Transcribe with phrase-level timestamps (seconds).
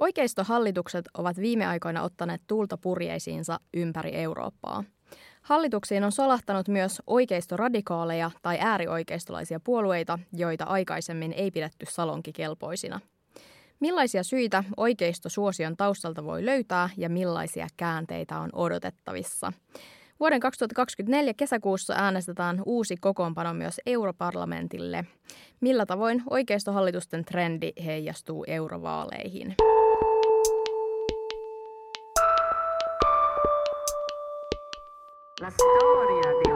[0.00, 4.84] Oikeistohallitukset ovat viime aikoina ottaneet tuulta purjeisiinsa ympäri Eurooppaa.
[5.42, 13.00] Hallituksiin on solahtanut myös oikeistoradikaaleja tai äärioikeistolaisia puolueita, joita aikaisemmin ei pidetty salonkikelpoisina.
[13.80, 19.52] Millaisia syitä oikeistosuosion taustalta voi löytää ja millaisia käänteitä on odotettavissa?
[20.20, 25.04] Vuoden 2024 kesäkuussa äänestetään uusi kokoonpano myös europarlamentille.
[25.60, 29.54] Millä tavoin oikeistohallitusten trendi heijastuu eurovaaleihin?
[35.40, 36.47] La storia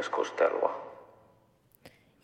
[0.00, 0.90] keskustelua.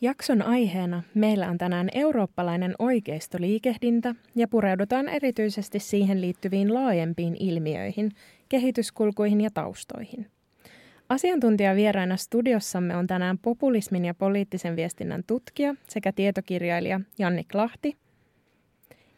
[0.01, 8.11] Jakson aiheena meillä on tänään eurooppalainen oikeistoliikehdintä ja pureudutaan erityisesti siihen liittyviin laajempiin ilmiöihin,
[8.49, 10.27] kehityskulkuihin ja taustoihin.
[11.09, 17.97] Asiantuntijavieraina studiossamme on tänään populismin ja poliittisen viestinnän tutkija sekä tietokirjailija Jannik Lahti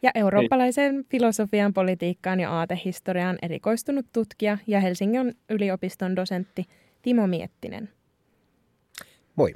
[0.01, 6.65] ja eurooppalaiseen filosofian, politiikkaan ja aatehistoriaan erikoistunut tutkija ja Helsingin yliopiston dosentti
[7.01, 7.89] Timo Miettinen.
[9.39, 9.53] Moi.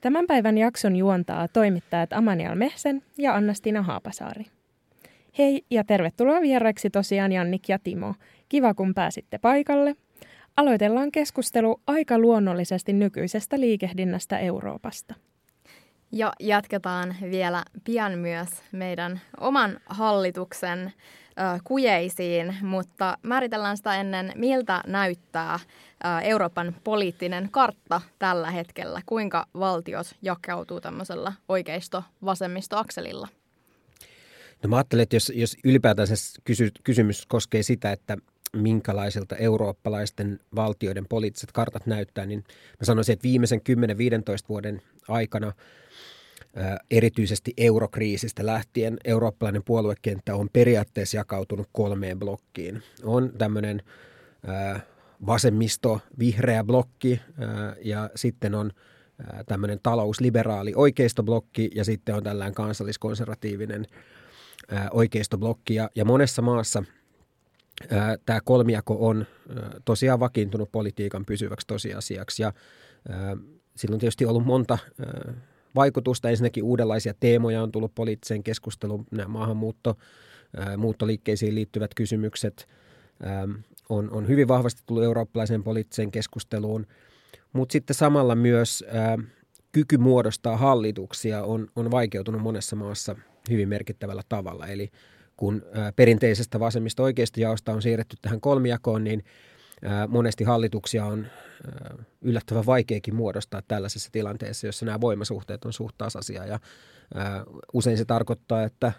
[0.00, 4.46] Tämän päivän jakson juontaa toimittajat Amanial Mehsen ja Annastina Haapasaari.
[5.38, 8.14] Hei ja tervetuloa vieraiksi tosiaan Jannik ja Timo.
[8.48, 9.96] Kiva kun pääsitte paikalle.
[10.56, 15.14] Aloitellaan keskustelu aika luonnollisesti nykyisestä liikehdinnästä Euroopasta.
[16.12, 20.92] Ja jatketaan vielä pian myös meidän oman hallituksen
[21.64, 25.58] kujeisiin, mutta määritellään sitä ennen, miltä näyttää
[26.22, 29.00] Euroopan poliittinen kartta tällä hetkellä.
[29.06, 33.28] Kuinka valtiot jakautuu tämmöisellä oikeisto-vasemmisto-akselilla?
[34.62, 38.16] No mä ajattelen, että jos, jos ylipäätään se kysy, kysymys koskee sitä, että
[38.52, 42.44] minkälaisilta eurooppalaisten valtioiden poliittiset kartat näyttää, niin
[42.80, 43.62] mä sanoisin, että viimeisen 10-15
[44.48, 45.52] vuoden aikana–
[46.90, 52.82] erityisesti eurokriisistä lähtien eurooppalainen puoluekenttä on periaatteessa jakautunut kolmeen blokkiin.
[53.04, 53.82] On tämmöinen
[55.26, 57.20] vasemmisto, vihreä blokki
[57.84, 58.70] ja sitten on
[59.46, 63.86] tämmöinen talousliberaali oikeistoblokki ja sitten on tällainen kansalliskonservatiivinen
[64.90, 65.74] oikeistoblokki.
[65.74, 66.84] Ja, ja monessa maassa
[68.26, 69.26] tämä kolmiako on
[69.84, 72.52] tosiaan vakiintunut politiikan pysyväksi tosiasiaksi ja
[73.76, 74.78] sillä on tietysti ollut monta
[75.76, 76.30] vaikutusta.
[76.30, 79.96] Ensinnäkin uudenlaisia teemoja on tullut poliittiseen keskusteluun, nämä maahanmuutto,
[80.76, 82.68] muuttoliikkeisiin liittyvät kysymykset
[83.88, 86.86] on, on hyvin vahvasti tullut eurooppalaiseen poliittiseen keskusteluun,
[87.52, 88.84] mutta sitten samalla myös
[89.72, 93.16] kyky muodostaa hallituksia on, on vaikeutunut monessa maassa
[93.50, 94.66] hyvin merkittävällä tavalla.
[94.66, 94.90] Eli
[95.36, 95.62] kun
[95.96, 99.24] perinteisestä vasemmista oikeista jaosta on siirretty tähän kolmijakoon, niin
[100.08, 101.26] monesti hallituksia on
[102.20, 106.46] yllättävän vaikeakin muodostaa tällaisessa tilanteessa, jossa nämä voimasuhteet on suht tasaisia.
[106.46, 106.58] Ja
[107.72, 108.92] usein se tarkoittaa, että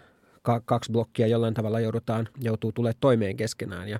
[0.64, 3.88] kaksi blokkia jollain tavalla joudutaan, joutuu tulee toimeen keskenään.
[3.88, 3.98] Ja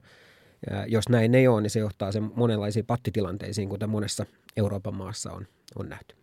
[0.86, 5.46] jos näin ei ole, niin se johtaa sen monenlaisiin pattitilanteisiin, kuten monessa Euroopan maassa on,
[5.78, 6.14] on nähty.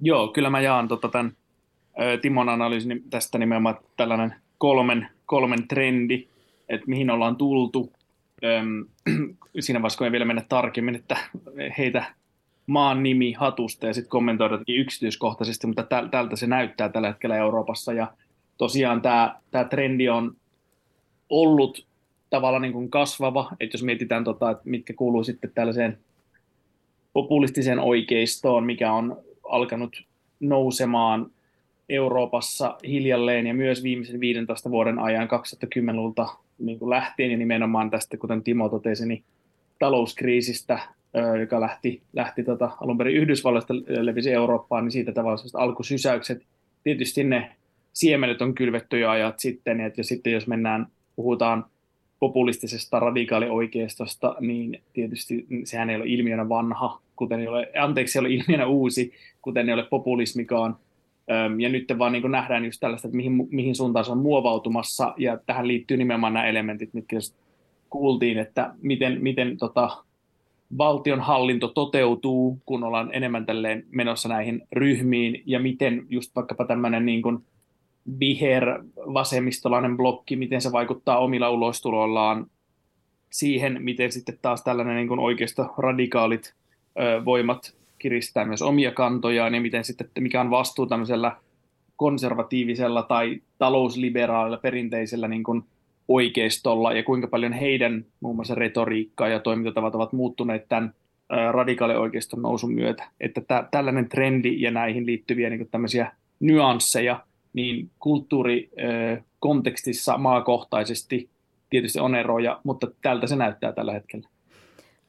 [0.00, 1.36] Joo, kyllä mä jaan tota tämän
[2.22, 6.28] Timon analyysin tästä nimenomaan tällainen kolmen, kolmen trendi,
[6.68, 7.92] että mihin ollaan tultu
[9.60, 11.16] siinä vaiheessa, kun ei vielä mennä tarkemmin, että
[11.78, 12.04] heitä
[12.66, 17.92] maan nimi hatusta ja sitten kommentoida yksityiskohtaisesti, mutta tältä se näyttää tällä hetkellä Euroopassa.
[17.92, 18.12] Ja
[18.58, 20.36] tosiaan tämä, tämä trendi on
[21.28, 21.86] ollut
[22.30, 25.98] tavallaan niin kuin kasvava, että jos mietitään, tota, että mitkä kuuluu sitten tällaiseen
[27.12, 29.16] populistiseen oikeistoon, mikä on
[29.48, 30.02] alkanut
[30.40, 31.30] nousemaan
[31.88, 36.28] Euroopassa hiljalleen ja myös viimeisen 15 vuoden ajan 2010-luvulta
[36.62, 39.22] niin kuin lähtien ja nimenomaan tästä, kuten Timo totesi, niin
[39.78, 40.78] talouskriisistä,
[41.40, 46.42] joka lähti, lähti tota, alun perin Yhdysvalloista levisi Eurooppaan, niin siitä tavallaan alkusysäykset.
[46.84, 47.50] Tietysti ne
[47.92, 50.86] siemenet on kylvetty jo ajat sitten, ja, ja sitten jos mennään,
[51.16, 51.64] puhutaan
[52.18, 58.30] populistisesta radikaalioikeistosta, niin tietysti sehän ei ole ilmiönä vanha, kuten ei ole, anteeksi, ei ole
[58.30, 59.12] ilmiönä uusi,
[59.42, 60.76] kuten ei ole populismikaan.
[61.60, 65.38] Ja nyt vaan niin nähdään just tällaista, että mihin, mihin suuntaan se on muovautumassa, ja
[65.46, 67.16] tähän liittyy nimenomaan nämä elementit, mitkä
[67.90, 69.96] kuultiin, että miten, miten tota,
[70.78, 77.06] valtion hallinto toteutuu, kun ollaan enemmän tälleen menossa näihin ryhmiin, ja miten just vaikkapa tämmöinen
[77.06, 77.38] niin kuin
[78.20, 82.46] viher vasemmistolainen blokki, miten se vaikuttaa omilla ulostulollaan
[83.30, 86.54] siihen, miten sitten taas tällainen niin oikeisto radikaalit
[87.24, 91.36] voimat kiristää myös omia kantojaan ja miten sitten, mikä on vastuu tämmöisellä
[91.96, 95.62] konservatiivisella tai talousliberaalilla perinteisellä niin kuin
[96.08, 100.94] oikeistolla ja kuinka paljon heidän muun muassa retoriikkaa ja toimintatavat ovat muuttuneet tämän
[101.52, 103.08] radikaalioikeiston nousun myötä.
[103.20, 107.20] Että tä, tällainen trendi ja näihin liittyviä niin tämmöisiä nyansseja,
[107.52, 111.28] niin kulttuurikontekstissa maakohtaisesti
[111.70, 114.28] tietysti on eroja, mutta tältä se näyttää tällä hetkellä.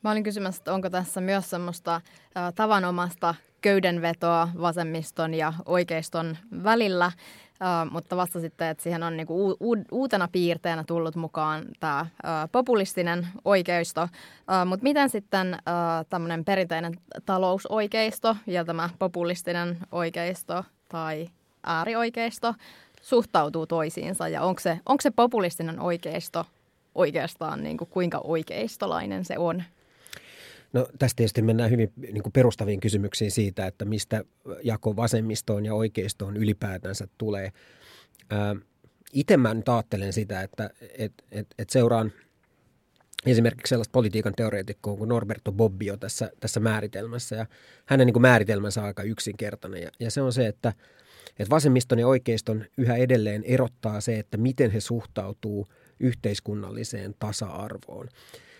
[0.03, 7.05] Mä olin kysymässä, että onko tässä myös semmoista äh, tavanomasta köydenvetoa vasemmiston ja oikeiston välillä,
[7.05, 7.11] äh,
[7.91, 12.09] mutta vasta sitten, että siihen on niinku u- u- uutena piirteenä tullut mukaan tämä äh,
[12.51, 14.01] populistinen oikeisto.
[14.01, 15.61] Äh, mutta miten sitten äh,
[16.09, 16.93] tämmöinen perinteinen
[17.25, 21.29] talousoikeisto ja tämä populistinen oikeisto tai
[21.63, 22.53] äärioikeisto
[23.01, 26.45] suhtautuu toisiinsa ja onko se, onko se populistinen oikeisto
[26.95, 29.63] oikeastaan niin kuin, kuinka oikeistolainen se on?
[30.73, 34.23] No tästä tietysti mennään hyvin niin kuin perustaviin kysymyksiin siitä, että mistä
[34.63, 37.51] jako vasemmistoon ja oikeistoon ylipäätänsä tulee.
[39.13, 42.11] itse mä nyt ajattelen sitä, että et, et, et seuraan
[43.25, 47.35] esimerkiksi sellaista politiikan teoreetikkoa kuin Norberto Bobbio tässä, tässä määritelmässä.
[47.35, 47.45] Ja
[47.85, 50.73] hänen niin kuin määritelmänsä on aika yksinkertainen ja, ja se on se, että,
[51.39, 55.67] että vasemmiston ja oikeiston yhä edelleen erottaa se, että miten he suhtautuu
[55.99, 58.09] yhteiskunnalliseen tasa-arvoon.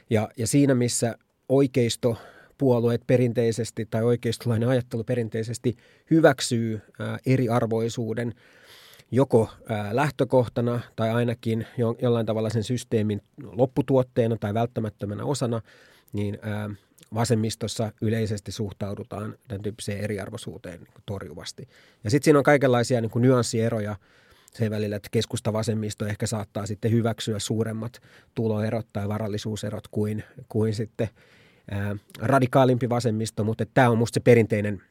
[0.09, 1.17] Ja, ja siinä, missä
[1.49, 2.17] oikeisto
[2.57, 5.75] puolueet perinteisesti tai oikeistolainen ajattelu perinteisesti
[6.11, 8.33] hyväksyy ää, eriarvoisuuden
[9.11, 15.61] joko ää, lähtökohtana tai ainakin jo, jollain tavalla sen systeemin lopputuotteena tai välttämättömänä osana,
[16.13, 16.69] niin ää,
[17.13, 21.67] vasemmistossa yleisesti suhtaudutaan tämän tyyppiseen eriarvoisuuteen torjuvasti.
[22.03, 23.95] Ja sitten siinä on kaikenlaisia niin kuin nyanssieroja
[24.57, 28.01] sen välillä, että keskusta-vasemmisto ehkä saattaa sitten hyväksyä suuremmat
[28.35, 31.09] tuloerot tai varallisuuserot kuin, kuin sitten
[31.71, 34.81] ää, radikaalimpi vasemmisto, mutta tämä on musta se perinteinen,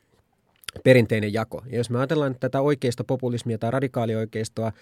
[0.84, 1.62] perinteinen jako.
[1.66, 4.72] Ja jos me ajatellaan tätä oikeista populismia tai radikaalioikeistoa,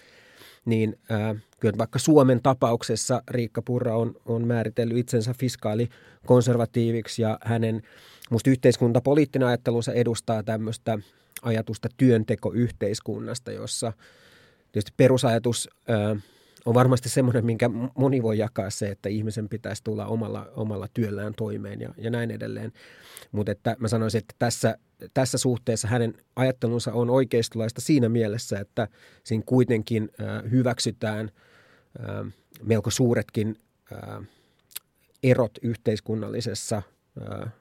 [0.65, 7.81] niin ää, kyllä vaikka Suomen tapauksessa Riikka Purra on, on määritellyt itsensä fiskaalikonservatiiviksi ja hänen
[8.29, 10.99] musta yhteiskuntapoliittinen ajattelunsa edustaa tämmöistä
[11.41, 13.93] ajatusta työntekoyhteiskunnasta, jossa
[14.71, 16.15] tietysti perusajatus ää,
[16.65, 21.33] on varmasti semmoinen, minkä moni voi jakaa se, että ihmisen pitäisi tulla omalla, omalla työllään
[21.37, 22.71] toimeen ja, ja näin edelleen.
[23.31, 24.77] Mutta että mä sanoisin, että tässä,
[25.13, 28.87] tässä suhteessa hänen ajattelunsa on oikeistolaista siinä mielessä, että
[29.23, 31.31] siinä kuitenkin äh, hyväksytään
[31.99, 32.33] äh,
[32.63, 33.55] melko suuretkin
[33.93, 34.27] äh,
[35.23, 36.81] erot yhteiskunnallisessa
[37.31, 37.53] äh,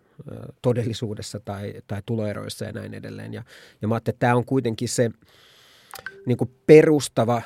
[0.63, 3.35] todellisuudessa tai, tai tuloeroissa ja näin edelleen.
[3.35, 3.43] Ja,
[3.83, 5.11] ja mä että tämä on kuitenkin se
[6.27, 7.43] niin kuin perustava,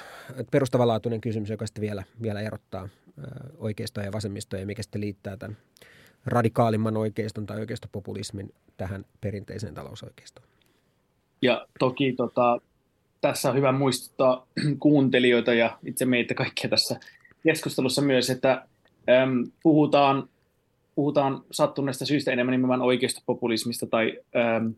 [0.51, 2.89] perustavanlaatuinen kysymys, joka sitten vielä, vielä erottaa
[3.59, 5.57] oikeistoa ja vasemmistoa ja mikä sitten liittää tämän
[6.27, 10.47] radikaalimman oikeiston tai oikeistopopulismin tähän perinteiseen talousoikeistoon.
[11.43, 12.61] Ja toki tota,
[13.21, 14.47] tässä on hyvä muistuttaa
[14.79, 17.01] kuuntelijoita ja itse meitä kaikkia tässä
[17.45, 18.67] keskustelussa myös, että
[19.23, 20.29] äm, puhutaan,
[20.95, 24.75] puhutaan sattuneesta syystä enemmän nimenomaan oikeistopopulismista tai äm,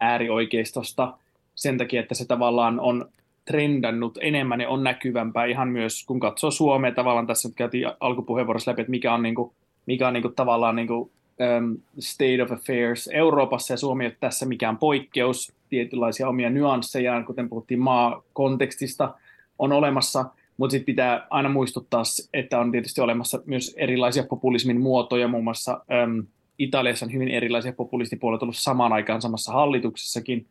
[0.00, 1.12] äärioikeistosta–
[1.58, 3.08] sen takia, että se tavallaan on
[3.44, 8.70] trendannut enemmän ja on näkyvämpää ihan myös, kun katsoo Suomea tavallaan tässä nyt käytiin alkupuheenvuorossa
[8.70, 9.52] läpi, että mikä on, niin kuin,
[9.86, 11.10] mikä on niin kuin, tavallaan niin kuin,
[11.58, 17.22] um, state of affairs Euroopassa ja Suomi ei ole tässä mikään poikkeus, tietynlaisia omia nyansseja,
[17.26, 19.14] kuten puhuttiin maa-kontekstista,
[19.58, 20.24] on olemassa,
[20.56, 25.80] mutta sitten pitää aina muistuttaa, että on tietysti olemassa myös erilaisia populismin muotoja, muun muassa
[26.04, 26.26] um,
[26.58, 30.46] Italiassa on hyvin erilaisia populistipuolueita ollut samaan aikaan samassa hallituksessakin,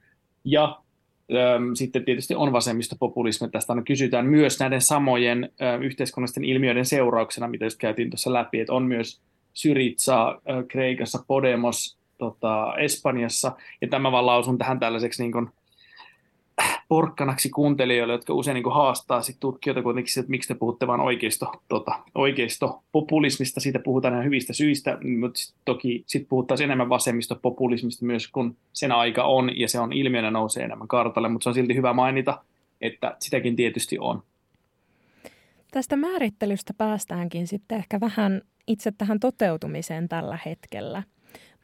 [0.46, 0.80] ja
[1.74, 3.50] sitten tietysti on vasemmistopopulismi.
[3.50, 5.50] Tästä aina kysytään myös näiden samojen
[5.82, 9.22] yhteiskunnallisten ilmiöiden seurauksena, mitä just käytiin tuossa läpi, että on myös
[9.54, 15.50] Syriza Kreikassa, Podemos tota, Espanjassa, ja tämä vaan lausun tähän tällaiseksi niin kuin,
[16.88, 21.52] porkkanaksi kuuntelijoille, jotka usein niin haastaa sit tutkijoita kuitenkin, että miksi te puhutte vain oikeisto,
[21.68, 28.28] tota, oikeisto-populismista, siitä puhutaan ihan hyvistä syistä, mutta sit toki sitten puhuttaisiin enemmän vasemmistopopulismista myös,
[28.28, 31.76] kun sen aika on, ja se on ilmiönä nousee enemmän kartalle, mutta se on silti
[31.76, 32.44] hyvä mainita,
[32.82, 34.24] että sitäkin tietysti on.
[35.72, 41.04] Tästä määrittelystä päästäänkin sitten ehkä vähän itse tähän toteutumiseen tällä hetkellä.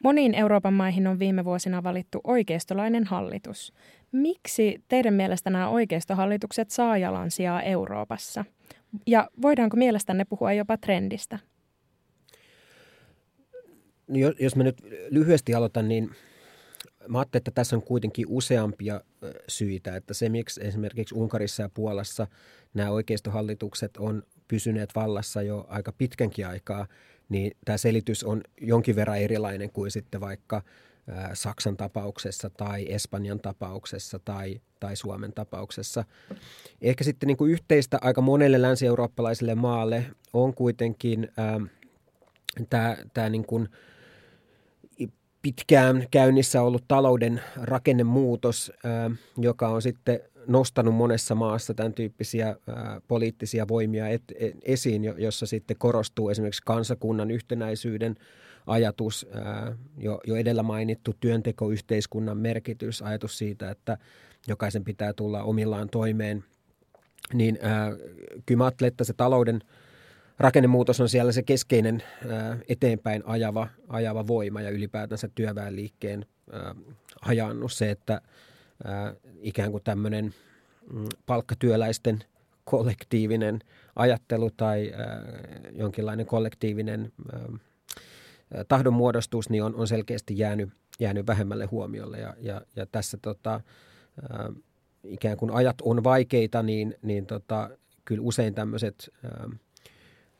[0.04, 3.72] Moniin Euroopan maihin on viime vuosina valittu oikeistolainen hallitus.
[4.12, 8.44] Miksi teidän mielestä nämä oikeistohallitukset saa jalansijaa Euroopassa?
[9.06, 11.38] Ja voidaanko mielestänne puhua jopa trendistä?
[14.08, 16.10] No jos mä nyt lyhyesti aloitan, niin
[17.08, 19.00] mä ajattelin, että tässä on kuitenkin useampia
[19.48, 22.26] syitä, että se miksi esimerkiksi Unkarissa ja Puolassa
[22.74, 26.86] nämä oikeistohallitukset on pysyneet vallassa jo aika pitkänkin aikaa,
[27.28, 30.62] niin tämä selitys on jonkin verran erilainen kuin sitten vaikka
[31.34, 36.04] Saksan tapauksessa tai Espanjan tapauksessa tai, tai Suomen tapauksessa.
[36.82, 41.28] Ehkä sitten niin kuin yhteistä aika monelle länsi-eurooppalaiselle maalle on kuitenkin
[42.70, 43.68] tämä, tämä niin kuin
[45.42, 52.56] pitkään käynnissä ollut talouden rakennemuutos, äh, joka on sitten nostanut monessa maassa tämän tyyppisiä
[53.08, 58.16] poliittisia voimia et, et, esiin, jossa sitten korostuu esimerkiksi kansakunnan yhtenäisyyden
[58.66, 59.26] ajatus,
[59.98, 63.98] jo, jo edellä mainittu työntekoyhteiskunnan merkitys, ajatus siitä, että
[64.48, 66.44] jokaisen pitää tulla omillaan toimeen,
[67.32, 67.58] niin
[68.46, 69.60] kyllä mä ajattelen, että se talouden
[70.38, 72.02] rakennemuutos on siellä se keskeinen
[72.68, 76.26] eteenpäin ajava, ajava voima ja ylipäätänsä työväenliikkeen
[77.22, 77.78] hajannus.
[77.78, 78.20] Se, että
[79.40, 80.34] ikään kuin tämmöinen
[80.92, 82.24] mm, palkkatyöläisten
[82.64, 83.60] kollektiivinen
[83.96, 84.92] ajattelu tai
[85.72, 87.12] jonkinlainen kollektiivinen
[88.68, 92.18] tahdonmuodostus niin on, on selkeästi jäänyt, jäänyt vähemmälle huomiolle.
[92.18, 93.60] Ja, ja, ja tässä tota,
[95.04, 97.70] ikään kuin ajat on vaikeita, niin, niin tota,
[98.04, 99.12] kyllä usein tämmöiset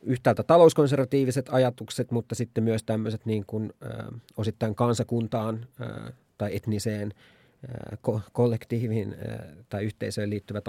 [0.02, 3.72] yhtäältä talouskonservatiiviset ajatukset, mutta sitten myös tämmöiset niin kuin,
[4.36, 5.66] osittain kansakuntaan
[6.38, 7.12] tai etniseen
[8.32, 9.14] kollektiiviin
[9.68, 10.64] tai yhteisöön liittyvät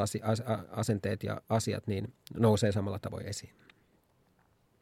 [0.71, 3.53] asenteet ja asiat niin nousee samalla tavoin esiin.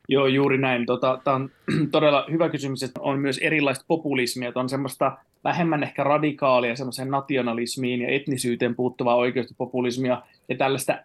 [0.10, 0.86] Joo, juuri näin.
[0.86, 1.50] Tota, Tämä on
[1.92, 7.12] todella hyvä kysymys, että on myös erilaista populismia, että on semmoista vähemmän ehkä radikaalia semmoiseen
[7.12, 11.00] nationalismiin ja etnisyyteen puuttuvaa oikeistopopulismia ja tällaista,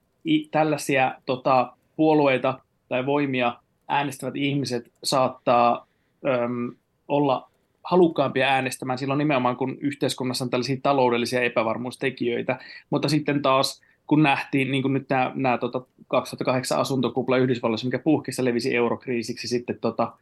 [0.51, 3.57] tällaisia tota, puolueita tai voimia
[3.89, 5.87] äänestävät ihmiset saattaa
[6.27, 6.75] äm,
[7.09, 7.51] olla
[7.91, 12.59] halukkaampia äänestämään silloin nimenomaan, kun yhteiskunnassa on tällaisia taloudellisia epävarmuustekijöitä,
[12.91, 17.99] mutta sitten taas kun nähtiin, niin kuin nyt nämä, nämä tota 2008 asuntokupla Yhdysvalloissa, mikä
[17.99, 20.13] puhkissa levisi eurokriisiksi sitten tota,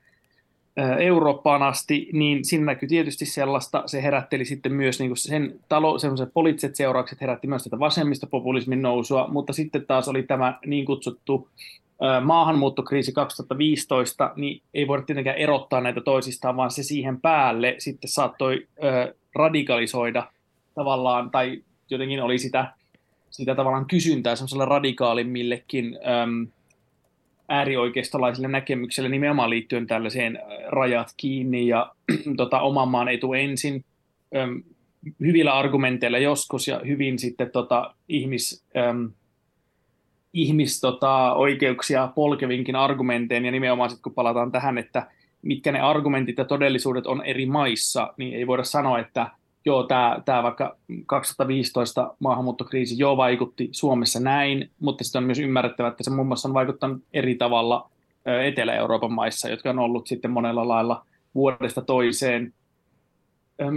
[0.98, 5.98] Eurooppaan asti, niin siinä näkyy tietysti sellaista, se herätteli sitten myös niin kuin sen talo,
[5.98, 11.48] sellaiset poliittiset seuraukset herätti myös tätä vasemmistopopulismin nousua, mutta sitten taas oli tämä niin kutsuttu
[12.24, 18.68] maahanmuuttokriisi 2015, niin ei voida tietenkään erottaa näitä toisistaan, vaan se siihen päälle sitten saattoi
[19.34, 20.30] radikalisoida
[20.74, 22.72] tavallaan, tai jotenkin oli sitä
[23.36, 25.98] sitä tavallaan kysyntää semmoiselle radikaalimmillekin
[27.48, 31.92] äärioikeistolaisille näkemyksille nimenomaan liittyen tällaiseen rajat kiinni ja
[32.36, 33.84] tota, oman maan etu ensin.
[35.20, 38.64] Hyvillä argumenteilla joskus ja hyvin sitten tota, ihmis,
[40.36, 45.06] ihmis tota, oikeuksia polkevinkin argumentein ja nimenomaan sitten kun palataan tähän, että
[45.42, 49.30] mitkä ne argumentit ja todellisuudet on eri maissa, niin ei voida sanoa, että
[49.64, 50.76] joo, tämä, tämä vaikka
[51.06, 56.48] 2015 maahanmuuttokriisi jo vaikutti Suomessa näin, mutta sitten on myös ymmärrettävä, että se muun muassa
[56.48, 57.90] on vaikuttanut eri tavalla
[58.44, 62.52] Etelä-Euroopan maissa, jotka on ollut sitten monella lailla vuodesta toiseen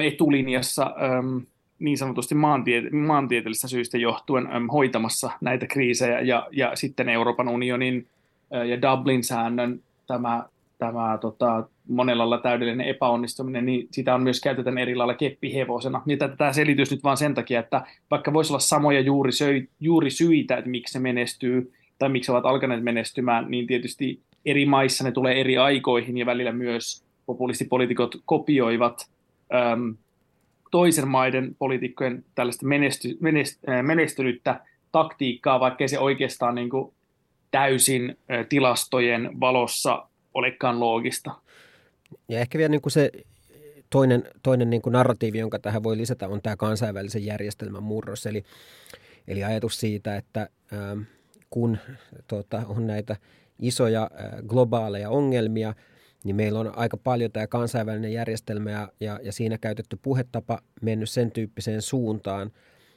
[0.05, 0.95] etulinjassa
[1.79, 8.07] niin sanotusti maantie- maantieteellisistä syistä johtuen hoitamassa näitä kriisejä, ja, ja sitten Euroopan unionin
[8.51, 10.43] ja Dublin-säännön tämä
[10.79, 16.01] tämä tota, monella lailla täydellinen epäonnistuminen, niin sitä on myös käytetään eri lailla keppihevosena.
[16.05, 17.81] Niin tämä selitys nyt vaan sen takia, että
[18.11, 22.45] vaikka voisi olla samoja juuri, söi, juuri syitä, että miksi se menestyy tai miksi ovat
[22.45, 29.09] alkaneet menestymään, niin tietysti eri maissa ne tulee eri aikoihin ja välillä myös populistipolitiikot kopioivat
[29.53, 29.95] äm,
[30.71, 34.59] toisen maiden poliitikkojen tällaista menesty, menest, äh, menestynyttä
[34.91, 36.93] taktiikkaa, vaikkei se oikeastaan niin kuin
[37.51, 41.31] täysin äh, tilastojen valossa olekaan loogista.
[42.29, 43.11] Ja ehkä vielä niin kuin se
[43.89, 48.25] toinen, toinen niin kuin narratiivi, jonka tähän voi lisätä, on tämä kansainvälisen järjestelmän murros.
[48.25, 48.43] Eli,
[49.27, 51.01] eli ajatus siitä, että ähm,
[51.49, 51.77] kun
[52.27, 53.15] tota, on näitä
[53.59, 55.73] isoja äh, globaaleja ongelmia,
[56.23, 61.09] niin meillä on aika paljon tämä kansainvälinen järjestelmä ja, ja, ja siinä käytetty puhetapa mennyt
[61.09, 62.51] sen tyyppiseen suuntaan,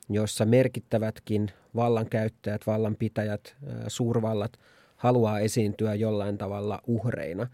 [0.09, 3.57] jossa merkittävätkin vallankäyttäjät, vallanpitäjät,
[3.89, 4.53] suurvallat–
[5.03, 7.47] haluaa esiintyä jollain tavalla uhreina,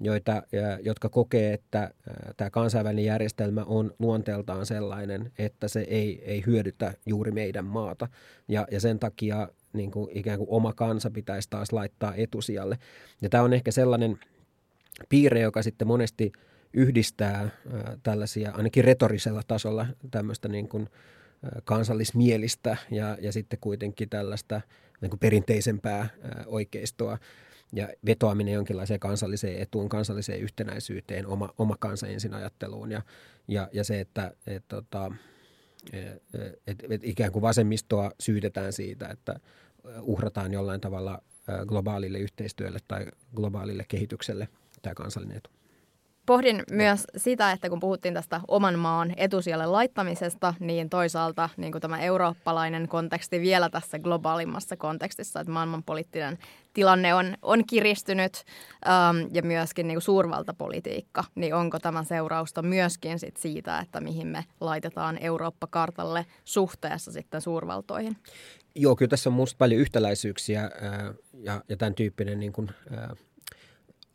[0.00, 0.42] joita,
[0.82, 1.90] jotka kokee, että
[2.36, 8.08] tämä kansainvälinen järjestelmä on luonteeltaan sellainen, että se ei, ei hyödytä juuri meidän maata.
[8.48, 12.78] Ja, ja sen takia niin kuin ikään kuin oma kansa pitäisi taas laittaa etusijalle.
[13.22, 14.18] Ja tämä on ehkä sellainen
[15.08, 16.32] piirre, joka sitten monesti
[16.74, 17.50] yhdistää
[18.02, 20.88] tällaisia, ainakin retorisella tasolla, tämmöistä niin kuin
[21.64, 24.60] kansallismielistä ja, ja sitten kuitenkin tällaista
[25.00, 26.08] niin kuin perinteisempää
[26.46, 27.18] oikeistoa.
[27.72, 33.02] ja vetoaminen jonkinlaiseen kansalliseen etuun, kansalliseen yhtenäisyyteen, oma, oma kansa ensin ajatteluun ja,
[33.48, 35.12] ja, ja se, että et, tota,
[36.66, 39.40] et, et ikään kuin vasemmistoa syytetään siitä, että
[40.00, 41.22] uhrataan jollain tavalla
[41.66, 44.48] globaalille yhteistyölle tai globaalille kehitykselle
[44.82, 45.50] tämä kansallinen etu.
[46.26, 51.82] Pohdin myös sitä, että kun puhuttiin tästä oman maan etusijalle laittamisesta, niin toisaalta niin kuin
[51.82, 56.38] tämä eurooppalainen konteksti vielä tässä globaalimmassa kontekstissa, että maailmanpoliittinen
[56.72, 58.44] tilanne on, on kiristynyt
[58.88, 64.26] ähm, ja myöskin niin kuin suurvaltapolitiikka, niin onko tämä seurausta myöskin sit siitä, että mihin
[64.26, 68.16] me laitetaan Eurooppa-kartalle suhteessa sitten suurvaltoihin?
[68.74, 73.16] Joo, kyllä tässä on minusta paljon yhtäläisyyksiä ää, ja, ja tämän tyyppinen niin kuin, ää,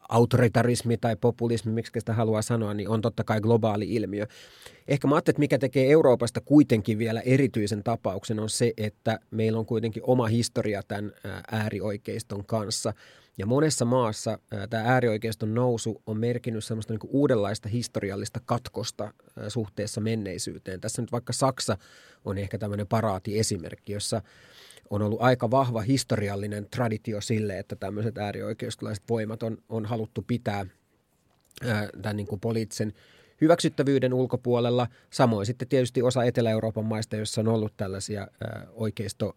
[0.10, 4.28] autoritarismi tai populismi, miksi sitä haluaa sanoa, niin on totta kai globaali ilmiö.
[4.88, 9.60] Ehkä mä ajattelin, että mikä tekee Euroopasta kuitenkin vielä erityisen tapauksen on se, että meillä
[9.60, 11.12] on kuitenkin oma historia tämän
[11.52, 12.94] äärioikeiston kanssa.
[13.38, 19.14] Ja monessa maassa tämä äärioikeiston nousu on merkinnyt sellaista niin uudenlaista historiallista katkosta
[19.48, 20.82] suhteessa menneisyyteen.
[20.82, 21.78] Tässä nyt vaikka Saksa
[22.26, 24.22] on ehkä tämmöinen paraati esimerkki, jossa
[24.89, 30.65] on ollut aika vahva historiallinen traditio sille, että tämmöiset äärioikeistolaiset voimat on, on haluttu pitää
[31.68, 32.94] ää, tämän niin kuin poliittisen
[33.42, 34.88] hyväksyttävyyden ulkopuolella.
[35.10, 39.34] Samoin sitten tietysti osa Etelä-Euroopan maista, joissa on ollut tällaisia ää, oikeisto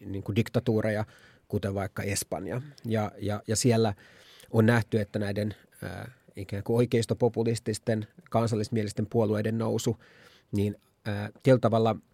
[0.00, 1.04] niin diktatuureja,
[1.48, 2.62] kuten vaikka Espanja.
[2.84, 3.94] Ja, ja, ja siellä
[4.50, 9.96] on nähty, että näiden ää, ikään kuin oikeistopopulististen kansallismielisten puolueiden nousu,
[10.52, 11.96] niin ää, tietyllä tavalla–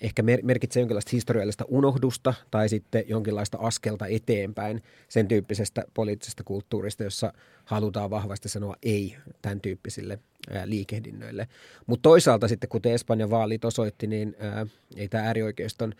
[0.00, 7.32] ehkä merkitsee jonkinlaista historiallista unohdusta tai sitten jonkinlaista askelta eteenpäin sen tyyppisestä poliittisesta kulttuurista, jossa
[7.64, 10.18] halutaan vahvasti sanoa ei tämän tyyppisille
[10.64, 11.48] liikehdinnöille.
[11.86, 14.66] Mutta toisaalta sitten, kuten Espanjan vaalit osoitti, niin ää,
[14.96, 15.94] ei tämä äärioikeiston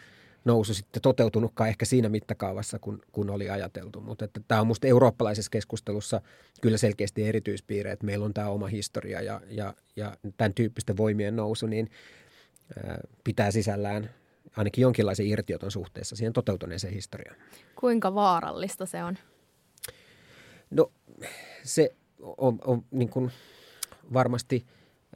[0.45, 4.01] nousu sitten toteutunutkaan ehkä siinä mittakaavassa, kun, kun oli ajateltu.
[4.01, 6.21] Mutta että tämä on minusta eurooppalaisessa keskustelussa
[6.61, 11.37] kyllä selkeästi erityispiirre, että meillä on tämä oma historia ja, ja, ja tämän tyyppisten voimien
[11.37, 11.91] nousu, niin
[13.25, 14.11] pitää sisällään
[14.57, 17.37] ainakin jonkinlaisen irtioton suhteessa siihen toteutuneeseen historiaan.
[17.77, 19.19] Kuinka vaarallista se on?
[20.71, 20.93] No
[21.65, 23.31] se on, on niin kuin
[24.13, 24.67] varmasti,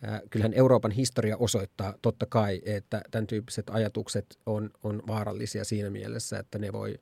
[0.08, 5.90] äh, kyllähän Euroopan historia osoittaa totta kai, että tämän tyyppiset ajatukset on, on vaarallisia siinä
[5.90, 6.98] mielessä, että ne voi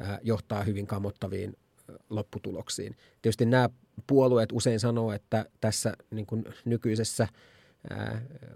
[0.00, 1.56] äh, johtaa hyvin kamottaviin
[2.10, 2.96] lopputuloksiin.
[3.22, 3.68] Tietysti nämä
[4.06, 7.28] puolueet usein sanoo, että tässä niin kuin nykyisessä–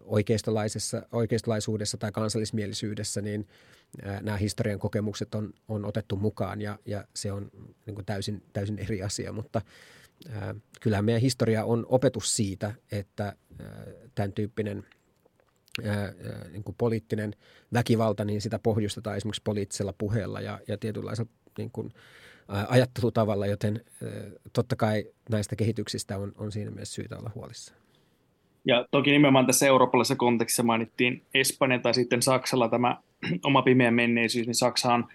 [0.05, 3.49] oikeistolaisessa, oikeistolaisuudessa tai kansallismielisyydessä, niin
[4.23, 7.51] nämä historian kokemukset on, on otettu mukaan ja, ja se on
[7.87, 9.63] niin täysin, täysin eri asia, mutta
[10.31, 14.87] ää, kyllähän meidän historia on opetus siitä, että ää, tämän tyyppinen
[15.85, 16.13] ää,
[16.51, 17.35] niin kuin poliittinen
[17.73, 21.93] väkivalta, niin sitä pohjustetaan esimerkiksi poliittisella puheella ja, ja tietynlaisella niin kuin,
[22.69, 23.85] ajattelutavalla, joten
[24.53, 27.88] totta kai näistä kehityksistä on, on siinä mielessä syytä olla huolissaan.
[28.65, 32.97] Ja toki nimenomaan tässä eurooppalaisessa kontekstissa mainittiin Espanja tai sitten Saksalla tämä
[33.45, 35.09] oma pimeä menneisyys, niin Saksa on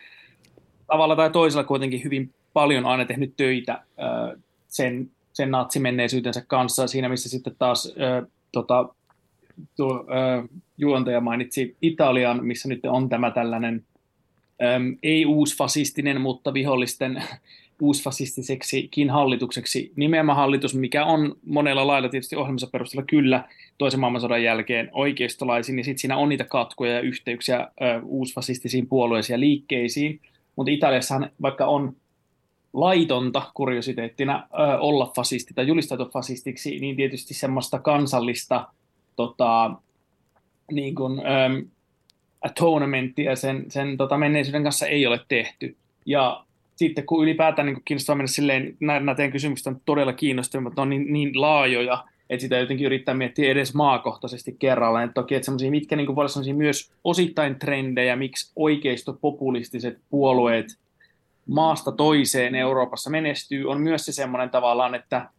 [0.88, 3.84] tavalla tai toisella kuitenkin hyvin paljon aina tehnyt töitä
[4.68, 7.96] sen, sen natsimenneisyytensä kanssa, siinä missä sitten taas
[8.52, 8.90] tota,
[9.76, 10.06] tuo,
[10.78, 13.86] juontaja mainitsi Italian, missä nyt on tämä tällainen
[15.04, 17.24] ei uusfasistinen, mutta vihollisten
[17.84, 24.90] uusfasistiseksikin hallitukseksi nimeämä hallitus, mikä on monella lailla tietysti ohjelmassa perusteella kyllä toisen maailmansodan jälkeen
[24.92, 30.22] oikeistolaisiin, niin sitten siinä on niitä katkoja ja yhteyksiä ö, uusfasistisiin puolueisiin ja liikkeisiin,
[30.56, 31.96] mutta Italiassahan vaikka on
[32.74, 38.68] laitonta kuriositeettina ö, olla fasisti tai julistautua fasistiksi, niin tietysti semmoista kansallista
[39.16, 39.72] tota,
[40.72, 41.66] niin kuin, ö,
[42.42, 45.78] atonementtia sen, sen tota, menneisyyden kanssa ei ole tehty.
[46.06, 50.82] Ja sitten kun ylipäätään niin kiinnostaa mennä silleen, nämä, teidän kysymykset on todella kiinnostavia, mutta
[50.82, 55.04] ne on niin, niin laajoja, että sitä jotenkin yrittää miettiä edes maakohtaisesti kerrallaan.
[55.04, 60.68] Että toki, että mitkä niin voi olla myös osittain trendejä, miksi oikeistopopulistiset puolueet
[61.48, 65.30] maasta toiseen Euroopassa menestyy, on myös se semmoinen tavallaan, että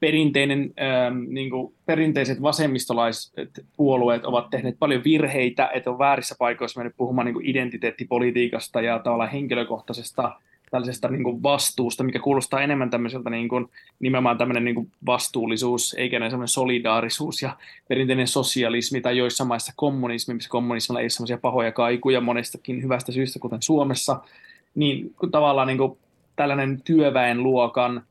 [0.00, 6.80] perinteinen, ähm, niin kuin, perinteiset vasemmistolaiset puolueet ovat tehneet paljon virheitä, että on väärissä paikoissa
[6.80, 10.40] mennyt puhumaan niin kuin identiteettipolitiikasta ja tavallaan henkilökohtaisesta
[10.72, 13.68] tällaisesta niin kuin vastuusta, mikä kuulostaa enemmän tämmöiseltä niin kuin,
[14.00, 17.56] nimenomaan tämmöinen niin kuin vastuullisuus, eikä näin semmoinen solidaarisuus ja
[17.88, 23.12] perinteinen sosialismi tai joissa maissa kommunismi, missä kommunismilla ei ole semmoisia pahoja kaikuja monestakin hyvästä
[23.12, 24.20] syystä, kuten Suomessa,
[24.74, 25.98] niin tavallaan niin kuin,
[26.36, 28.02] tällainen työväenluokan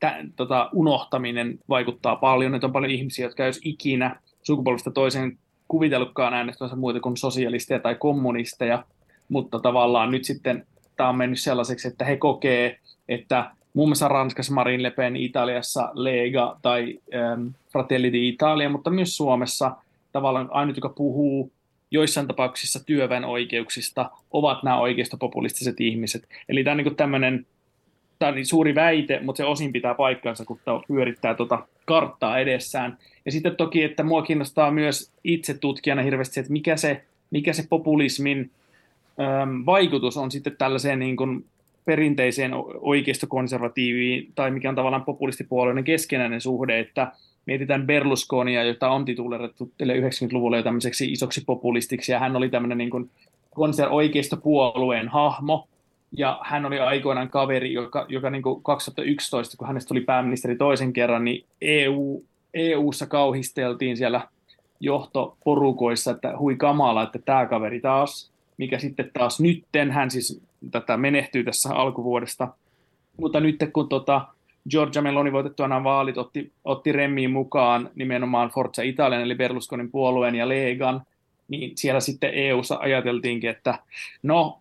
[0.00, 6.34] tä, tota, unohtaminen vaikuttaa paljon, että on paljon ihmisiä, jotka jos ikinä sukupolvista toiseen kuvitellutkaan
[6.34, 8.84] äänestävänsä muuta kuin sosialisteja tai kommunisteja,
[9.28, 10.66] mutta tavallaan nyt sitten
[11.00, 15.90] tämä on mennyt sellaiseksi, että he kokee, että muun muassa Ranskassa Marine Le Pen, Italiassa
[15.94, 19.76] Lega tai ähm, Fratelli Italia, mutta myös Suomessa
[20.12, 21.52] tavallaan ainut, joka puhuu
[21.90, 26.28] joissain tapauksissa työväen oikeuksista, ovat nämä oikeistopopulistiset ihmiset.
[26.48, 27.46] Eli tämä on niin tämmöinen
[28.18, 32.98] tämä on niin suuri väite, mutta se osin pitää paikkansa, kun pyörittää tuota karttaa edessään.
[33.24, 37.64] Ja sitten toki, että mua kiinnostaa myös itse tutkijana hirveästi että mikä se, mikä se
[37.68, 38.50] populismin
[39.66, 41.44] vaikutus on sitten tällaiseen niin kuin
[41.84, 47.12] perinteiseen oikeistokonservatiiviin, tai mikä on tavallaan populistipuolueiden keskenäinen suhde, että
[47.46, 52.90] mietitään Berlusconia, jota on titulerattu 90-luvulla jo tämmöiseksi isoksi populistiksi, ja hän oli tämmöinen niin
[52.90, 53.10] kuin
[53.50, 55.68] konser- oikeistopuolueen hahmo,
[56.12, 60.92] ja hän oli aikoinaan kaveri, joka, joka niin kuin 2011, kun hänestä tuli pääministeri toisen
[60.92, 64.28] kerran, niin EU, EU-ssa kauhisteltiin siellä
[64.80, 70.96] johtoporukoissa, että hui kamala, että tämä kaveri taas, mikä sitten taas nytten, hän siis tätä
[70.96, 72.48] menehtyy tässä alkuvuodesta,
[73.16, 74.26] mutta nyt kun tota,
[74.70, 80.34] Giorgia Meloni voitettua nämä vaalit otti, otti Remmiin mukaan nimenomaan Forza Italian eli Berlusconin puolueen
[80.34, 81.02] ja Legan,
[81.48, 83.78] niin siellä sitten EU-ssa ajateltiinkin, että
[84.22, 84.60] no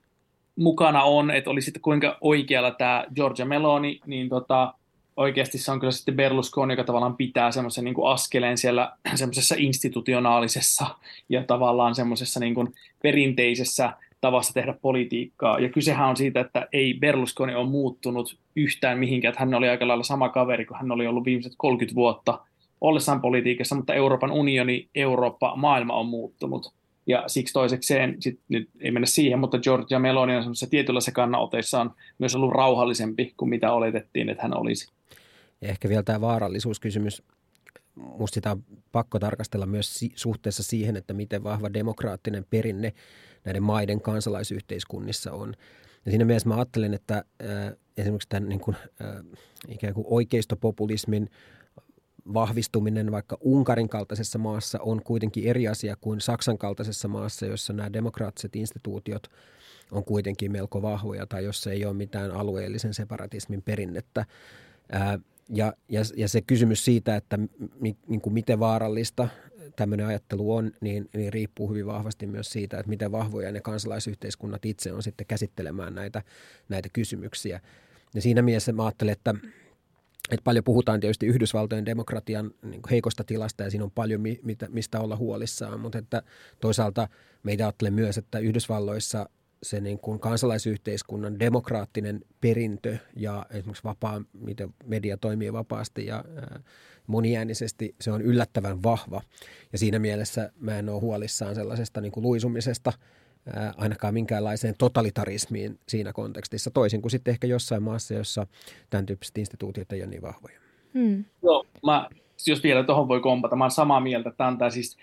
[0.56, 4.74] mukana on, että oli sitten kuinka oikealla tämä Giorgia Meloni, niin tota,
[5.20, 10.86] oikeasti se on kyllä sitten Berlusconi, joka tavallaan pitää semmoisen niin askeleen siellä semmoisessa institutionaalisessa
[11.30, 15.60] ja tavallaan semmoisessa niin perinteisessä tavassa tehdä politiikkaa.
[15.60, 19.88] Ja kysehän on siitä, että ei Berlusconi ole muuttunut yhtään mihinkään, että hän oli aika
[19.88, 22.40] lailla sama kaveri kuin hän oli ollut viimeiset 30 vuotta
[22.82, 26.74] ollessaan politiikassa, mutta Euroopan unioni, Eurooppa, maailma on muuttunut.
[27.08, 31.92] Ja siksi toisekseen, sit nyt ei mennä siihen, mutta Georgia Meloni on semmoisessa tietynlaisessa kannanoteissaan
[32.20, 34.99] myös ollut rauhallisempi kuin mitä oletettiin, että hän olisi.
[35.62, 37.24] Ja ehkä vielä tämä vaarallisuuskysymys.
[37.96, 42.94] Minusta sitä on pakko tarkastella myös suhteessa siihen, että miten vahva demokraattinen perinne
[43.46, 45.54] näiden maiden kansalaisyhteiskunnissa on.
[46.06, 51.30] Ja siinä mielessä mä ajattelen, että äh, esimerkiksi tämän niin kuin, äh, ikään kuin oikeistopopulismin
[52.34, 57.94] vahvistuminen vaikka Unkarin kaltaisessa maassa on kuitenkin eri asia kuin Saksan kaltaisessa maassa, jossa nämä
[57.94, 59.28] demokraattiset instituutiot
[59.92, 64.26] on kuitenkin melko vahvoja tai jossa ei ole mitään alueellisen separatismin perinnettä.
[64.92, 67.38] Ää, ja, ja, ja se kysymys siitä, että
[67.80, 69.28] mi, niin kuin miten vaarallista
[69.76, 74.66] tämmöinen ajattelu on, niin, niin riippuu hyvin vahvasti myös siitä, että miten vahvoja ne kansalaisyhteiskunnat
[74.66, 76.24] itse on sitten käsittelemään näitä,
[76.70, 77.60] näitä kysymyksiä.
[78.16, 79.36] Ja siinä mielessä mä ajattelen, että–
[80.32, 84.22] että paljon puhutaan tietysti Yhdysvaltojen demokratian niin heikosta tilasta ja siinä on paljon
[84.68, 86.24] mistä olla huolissaan, mutta että
[86.60, 87.08] toisaalta
[87.44, 89.30] meitä ajattelen myös, että Yhdysvalloissa
[89.64, 96.26] se niin kuin kansalaisyhteiskunnan demokraattinen perintö ja esimerkiksi vapaa, miten media toimii vapaasti ja
[97.08, 99.22] moniäänisesti, se on yllättävän vahva.
[99.72, 102.94] Ja siinä mielessä mä en ole huolissaan sellaisesta niin kuin luisumisesta–
[103.78, 108.48] ainakaan minkäänlaiseen totalitarismiin siinä kontekstissa, toisin kuin sitten ehkä jossain maassa, jossa
[108.90, 110.60] tämän tyyppiset instituutiot ei ole niin vahvoja.
[110.94, 111.26] Hmm.
[111.44, 112.10] Joo, mä,
[112.48, 114.98] jos vielä tuohon voi kompata, mä olen samaa mieltä, että tämä on tämä siis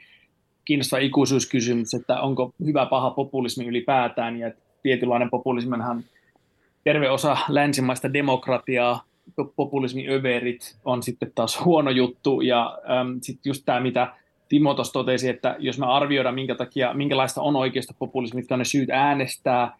[0.67, 4.51] kiinnostava ikuisuuskysymys, että onko hyvä paha populismi ylipäätään, ja
[4.83, 6.05] tietynlainen populisminhan
[6.85, 9.03] terve osa länsimaista demokratiaa,
[9.57, 14.13] populismin överit on sitten taas huono juttu, ja äm, sitten just tämä, mitä
[14.49, 18.59] Timo tuossa totesi, että jos me arvioidaan, minkä takia, minkälaista on oikeasta populismi, mitkä on
[18.59, 19.77] ne syyt äänestää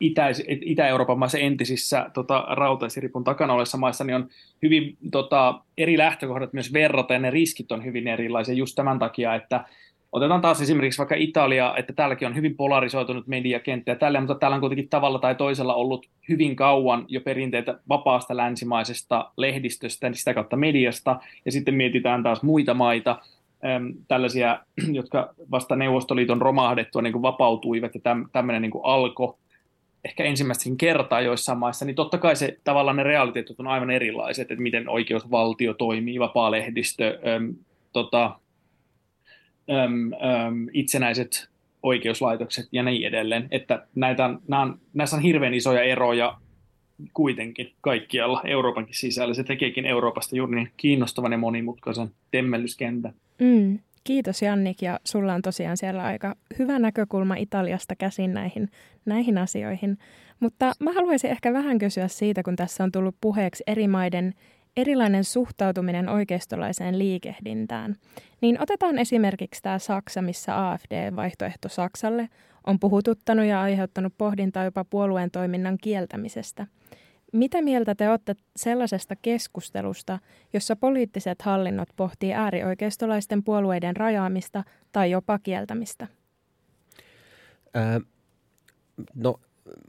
[0.00, 4.28] Itä, Itä-Euroopan maissa entisissä tota, rautaisiripun takana olevissa maissa, niin on
[4.62, 9.34] hyvin tota, eri lähtökohdat myös verrata, ja ne riskit on hyvin erilaisia just tämän takia,
[9.34, 9.64] että
[10.12, 14.54] Otetaan taas esimerkiksi vaikka Italia, että täälläkin on hyvin polarisoitunut mediakenttä ja tällä, mutta täällä
[14.54, 20.56] on kuitenkin tavalla tai toisella ollut hyvin kauan jo perinteitä vapaasta länsimaisesta lehdistöstä, sitä kautta
[20.56, 23.18] mediasta, ja sitten mietitään taas muita maita,
[24.08, 24.60] tällaisia,
[24.92, 29.34] jotka vasta Neuvostoliiton romahdettua niin kuin vapautuivat ja täm, tämmöinen niin alkoi
[30.04, 34.50] ehkä ensimmäistäkin kertaa joissain maissa, niin totta kai se tavallaan ne realiteetit on aivan erilaiset,
[34.50, 37.54] että miten oikeusvaltio toimii, vapaa lehdistö, äm,
[37.92, 38.38] tota,
[39.70, 41.48] äm, äm, itsenäiset
[41.82, 43.48] oikeuslaitokset ja niin edelleen.
[43.50, 46.38] Että näitä nämä on, näissä on hirveän isoja eroja
[47.14, 49.34] kuitenkin kaikkialla Euroopankin sisällä.
[49.34, 53.14] Se tekeekin Euroopasta juuri niin kiinnostavan ja monimutkaisen temmellyskentän.
[53.38, 53.78] Mm.
[54.04, 58.68] Kiitos Jannik ja sulla on tosiaan siellä aika hyvä näkökulma Italiasta käsin näihin,
[59.04, 59.98] näihin asioihin.
[60.40, 64.34] Mutta mä haluaisin ehkä vähän kysyä siitä, kun tässä on tullut puheeksi eri maiden
[64.78, 67.96] erilainen suhtautuminen oikeistolaiseen liikehdintään.
[68.40, 72.28] Niin otetaan esimerkiksi tämä Saksa, missä AFD-vaihtoehto Saksalle
[72.66, 76.66] on puhututtanut ja aiheuttanut pohdintaa jopa puolueen toiminnan kieltämisestä–
[77.32, 80.18] mitä mieltä te olette sellaisesta keskustelusta,
[80.52, 86.06] jossa poliittiset hallinnot pohtii äärioikeistolaisten puolueiden rajaamista tai jopa kieltämistä?
[89.14, 89.40] no,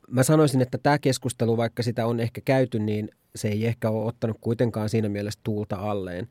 [0.08, 4.06] mä sanoisin, että tämä keskustelu, vaikka sitä on ehkä käyty, niin se ei ehkä ole
[4.06, 6.28] ottanut kuitenkaan siinä mielessä tuulta alleen.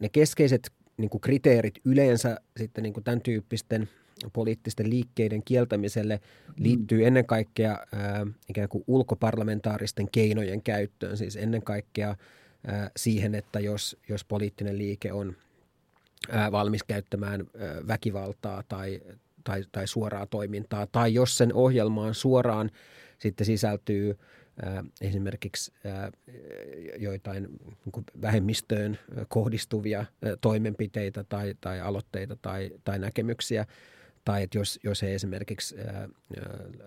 [0.00, 3.88] Ne keskeiset niin kuin kriteerit yleensä sitten niin kuin tämän tyyppisten
[4.32, 6.20] poliittisten liikkeiden kieltämiselle
[6.56, 7.06] liittyy mm.
[7.06, 11.16] ennen kaikkea ää, ikään kuin ulkoparlamentaaristen keinojen käyttöön.
[11.16, 12.16] Siis ennen kaikkea
[12.66, 15.36] ää, siihen, että jos, jos poliittinen liike on
[16.30, 19.00] ää, valmis käyttämään ää, väkivaltaa tai,
[19.44, 22.70] tai, tai suoraa toimintaa, tai jos sen ohjelmaan suoraan
[23.18, 24.18] sitten sisältyy
[25.00, 25.72] esimerkiksi
[26.98, 27.42] joitain
[27.84, 30.04] niin vähemmistöön kohdistuvia
[30.40, 33.66] toimenpiteitä tai, tai aloitteita tai, tai näkemyksiä,
[34.24, 36.08] tai että jos, jos he esimerkiksi ää,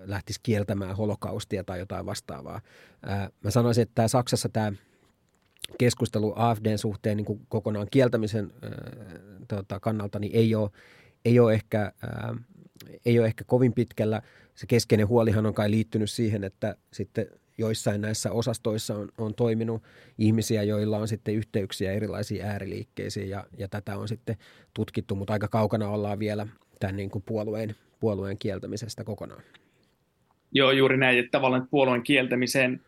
[0.05, 2.61] lähtisi kieltämään holokaustia tai jotain vastaavaa.
[3.03, 4.71] Ää, mä sanoisin, että tämä Saksassa tämä
[5.77, 8.71] keskustelu AFDn suhteen niin kuin kokonaan kieltämisen ää,
[9.47, 10.69] tota, kannalta niin ei ole,
[11.25, 12.35] ei ole ehkä ää,
[13.05, 14.21] ei ole ehkä kovin pitkällä.
[14.55, 19.83] Se keskeinen huolihan on kai liittynyt siihen, että sitten joissain näissä osastoissa on, on toiminut
[20.17, 24.38] ihmisiä, joilla on sitten yhteyksiä erilaisiin ääriliikkeisiin ja, ja tätä on sitten
[24.73, 26.47] tutkittu, mutta aika kaukana ollaan vielä
[26.79, 29.43] tämän niin kuin puolueen, puolueen kieltämisestä kokonaan.
[30.51, 32.81] Joo, juuri näin, että tavallaan puolueen kieltämiseen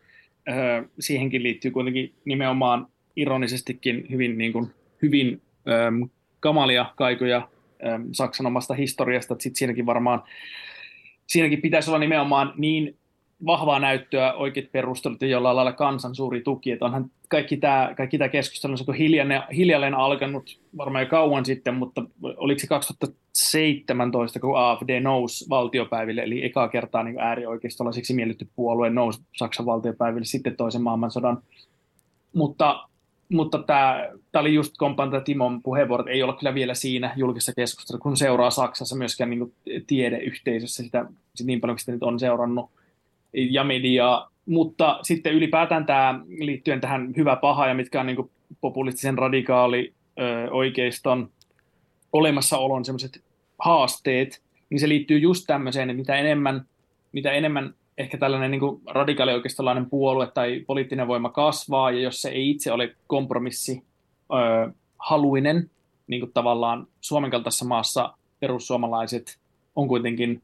[0.48, 4.70] öö, siihenkin liittyy kuitenkin nimenomaan ironisestikin hyvin, niin kuin,
[5.02, 5.90] hyvin öö,
[6.40, 7.48] kamalia kaikuja
[8.12, 10.22] Saksan omasta historiasta, että sitten siinäkin varmaan
[11.26, 12.96] siinäkin pitäisi olla nimenomaan niin
[13.46, 16.70] vahvaa näyttöä, oikeat perustelut ja jollain lailla kansan suuri tuki.
[16.70, 21.74] Että onhan kaikki tämä, kaikki tämä keskustelu on hiljalleen, hiljalleen alkanut varmaan jo kauan sitten,
[21.74, 28.90] mutta oliko se 2017, kun AFD nousi valtiopäiville, eli ekaa kertaa niin äärioikeistolaiseksi mielletty puolue
[28.90, 31.42] nousi Saksan valtiopäiville sitten toisen maailmansodan.
[32.34, 32.87] Mutta,
[33.32, 38.02] mutta tämä, tämä oli just kompanta Timon puheenvuorot, ei ole kyllä vielä siinä julkisessa keskustelussa,
[38.02, 39.54] kun seuraa Saksassa myöskään niin
[39.86, 41.06] tiedeyhteisössä sitä,
[41.44, 42.70] niin paljon, kun sitä nyt on seurannut
[43.32, 49.18] ja mediaa, mutta sitten ylipäätään tämä liittyen tähän hyvä paha ja mitkä on niin populistisen
[49.18, 51.30] radikaali ö, oikeiston
[52.12, 53.22] olemassaolon sellaiset
[53.58, 56.64] haasteet, niin se liittyy just tämmöiseen, että mitä enemmän,
[57.12, 62.50] mitä enemmän ehkä tällainen niin radikaalioikeistolainen puolue tai poliittinen voima kasvaa, ja jos se ei
[62.50, 63.82] itse ole kompromissi
[64.32, 65.70] ö, haluinen,
[66.06, 69.38] niin kuin tavallaan Suomen kaltaisessa maassa perussuomalaiset
[69.76, 70.42] on kuitenkin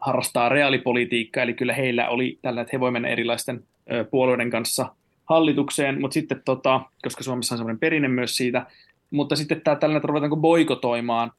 [0.00, 3.64] harrastaa reaalipolitiikkaa, eli kyllä heillä oli tällä, että he voivat mennä erilaisten
[4.10, 8.66] puolueiden kanssa hallitukseen, mutta sitten, tota, koska Suomessa on sellainen perinne myös siitä,
[9.10, 11.32] mutta sitten tämä tällainen, että ruvetaanko boikotoimaan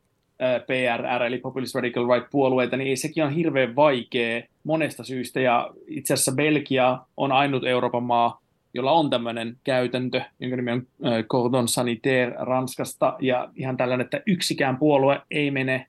[0.67, 6.32] PRR, eli Populist Radical Right-puolueita, niin sekin on hirveän vaikea monesta syystä, ja itse asiassa
[6.32, 8.41] Belgia on ainut Euroopan maa,
[8.73, 10.88] jolla on tämmöinen käytäntö, jonka nimi on
[11.32, 15.88] Cordon Sanitaire Ranskasta, ja ihan tällainen, että yksikään puolue ei mene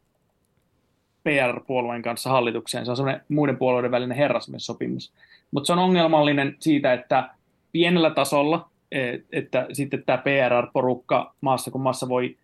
[1.24, 2.84] PR-puolueen kanssa hallitukseen.
[2.84, 5.12] Se on semmoinen muiden puolueiden välinen herrasmies-sopimus.
[5.50, 7.30] Mutta se on ongelmallinen siitä, että
[7.72, 12.36] pienellä tasolla, e, että sitten tämä PRR-porukka maassa kun maassa voi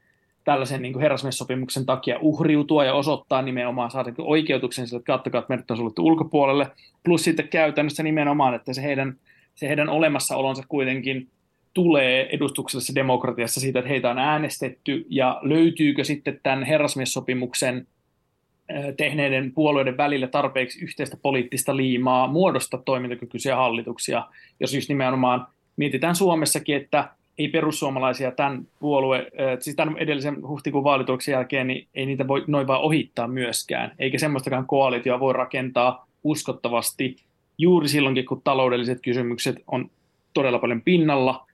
[0.46, 5.70] tällaisen niin herrasmies-sopimuksen takia uhriutua ja osoittaa nimenomaan, saada oikeutuksen sille, että katsokaa, että meidät
[5.70, 6.66] on suljettu ulkopuolelle.
[7.04, 9.16] Plus sitten käytännössä nimenomaan, että se heidän,
[9.54, 11.28] se heidän olemassaolonsa kuitenkin
[11.74, 17.86] tulee edustuksellisessa demokratiassa siitä, että heitä on äänestetty ja löytyykö sitten tämän herrasmiessopimuksen
[18.96, 24.26] tehneiden puolueiden välillä tarpeeksi yhteistä poliittista liimaa muodostaa toimintakykyisiä hallituksia,
[24.60, 29.26] jos just nimenomaan mietitään Suomessakin, että ei perussuomalaisia tämän puolue,
[29.60, 34.18] siis tämän edellisen huhtikuun vaalituloksen jälkeen, niin ei niitä voi noin vaan ohittaa myöskään, eikä
[34.18, 37.16] semmoistakaan koalitioa voi rakentaa uskottavasti
[37.58, 39.90] juuri silloinkin, kun taloudelliset kysymykset on
[40.34, 41.46] todella paljon pinnalla,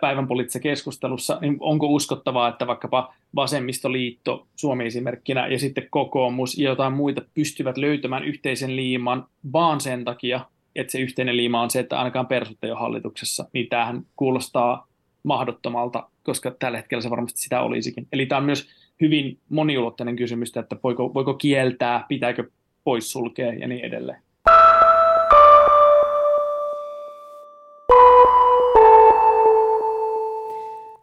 [0.00, 6.68] päivän poliittisessa keskustelussa, niin onko uskottavaa, että vaikkapa vasemmistoliitto Suomi esimerkkinä ja sitten kokoomus ja
[6.68, 10.40] jotain muita pystyvät löytämään yhteisen liiman vaan sen takia,
[10.76, 14.88] että se yhteinen liima on se, että ainakaan persut ei ole hallituksessa, niin tämähän kuulostaa
[15.26, 18.06] mahdottomalta, koska tällä hetkellä se varmasti sitä olisikin.
[18.12, 18.68] Eli tämä on myös
[19.00, 22.50] hyvin moniulotteinen kysymys, että voiko, voiko kieltää, pitääkö
[22.84, 24.22] poissulkea ja niin edelleen.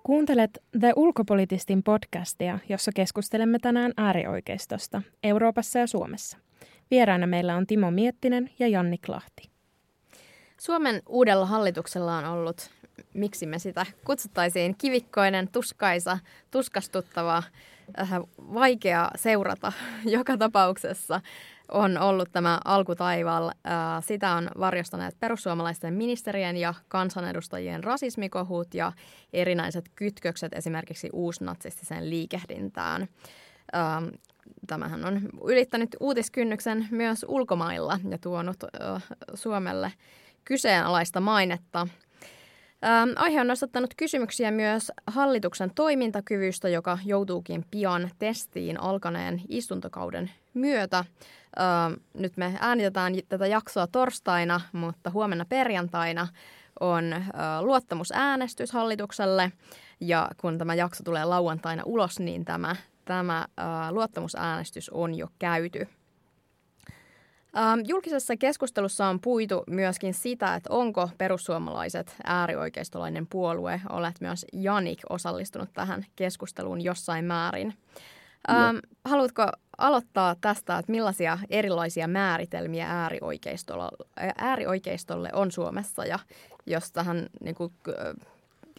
[0.03, 6.37] Kuuntelet The Ulkopolitistin podcastia, jossa keskustelemme tänään äärioikeistosta Euroopassa ja Suomessa.
[6.91, 9.49] Vieraana meillä on Timo Miettinen ja Janni Klahti.
[10.59, 12.69] Suomen uudella hallituksella on ollut,
[13.13, 16.17] miksi me sitä kutsuttaisiin, kivikkoinen, tuskaisa,
[16.51, 17.43] tuskastuttava,
[18.01, 19.71] äh, vaikea seurata
[20.05, 21.21] joka tapauksessa
[21.71, 23.51] on ollut tämä alkutaival.
[24.01, 28.91] Sitä on varjostaneet perussuomalaisten ministerien ja kansanedustajien rasismikohut ja
[29.33, 33.07] erinäiset kytkökset esimerkiksi uusnatsistiseen liikehdintään.
[34.67, 38.63] Tämähän on ylittänyt uutiskynnyksen myös ulkomailla ja tuonut
[39.33, 39.93] Suomelle
[40.45, 41.87] kyseenalaista mainetta.
[42.85, 50.97] Ähm, aihe on nostattanut kysymyksiä myös hallituksen toimintakyvystä, joka joutuukin pian testiin alkaneen istuntokauden myötä.
[50.97, 56.27] Ähm, nyt me äänitetään tätä jaksoa torstaina, mutta huomenna perjantaina
[56.79, 57.23] on äh,
[57.61, 59.51] luottamusäänestys hallitukselle.
[59.99, 65.87] Ja kun tämä jakso tulee lauantaina ulos, niin tämä, tämä äh, luottamusäänestys on jo käyty.
[67.57, 73.81] Ähm, julkisessa keskustelussa on puitu myöskin sitä, että onko perussuomalaiset äärioikeistolainen puolue.
[73.89, 77.73] Olet myös Janik osallistunut tähän keskusteluun jossain määrin.
[78.49, 83.89] Ähm, haluatko aloittaa tästä, että millaisia erilaisia määritelmiä äärioikeistolle,
[84.37, 86.19] äärioikeistolle on Suomessa ja
[86.65, 87.73] jos tähän niin kuin,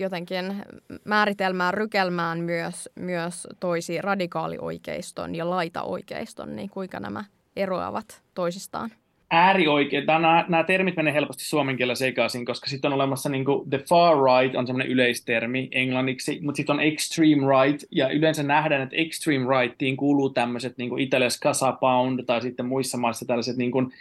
[0.01, 0.65] jotenkin
[1.05, 7.25] määritelmään rykelmään myös, myös toisi radikaalioikeiston ja laitaoikeiston, niin kuinka nämä
[7.57, 8.91] eroavat toisistaan?
[9.35, 13.71] äärioikein, nämä, nämä termit menee helposti suomen kielellä sekaisin, koska sitten on olemassa niin kuin
[13.71, 18.83] the far right on semmoinen yleistermi englanniksi, mutta sitten on extreme right, ja yleensä nähdään,
[18.83, 23.57] että extreme rightiin kuuluu tämmöiset niin kuin Italias Casa Pound tai sitten muissa maissa tällaiset
[23.57, 23.93] niin kuin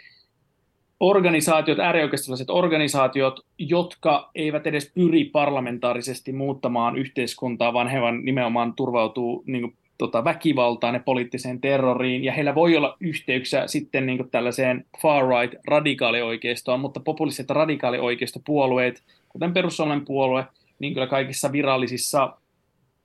[1.00, 9.44] organisaatiot, äärioikeistolaiset organisaatiot, jotka eivät edes pyri parlamentaarisesti muuttamaan yhteiskuntaa, vaan he vaan nimenomaan turvautuu
[9.46, 15.60] niin tota, väkivaltaan ja poliittiseen terroriin, ja heillä voi olla yhteyksiä sitten niin tällaiseen far-right
[15.66, 20.44] radikaalioikeistoon, mutta populistiset radikaalioikeistopuolueet, kuten perussuomalainen puolue,
[20.78, 22.36] niin kyllä kaikissa virallisissa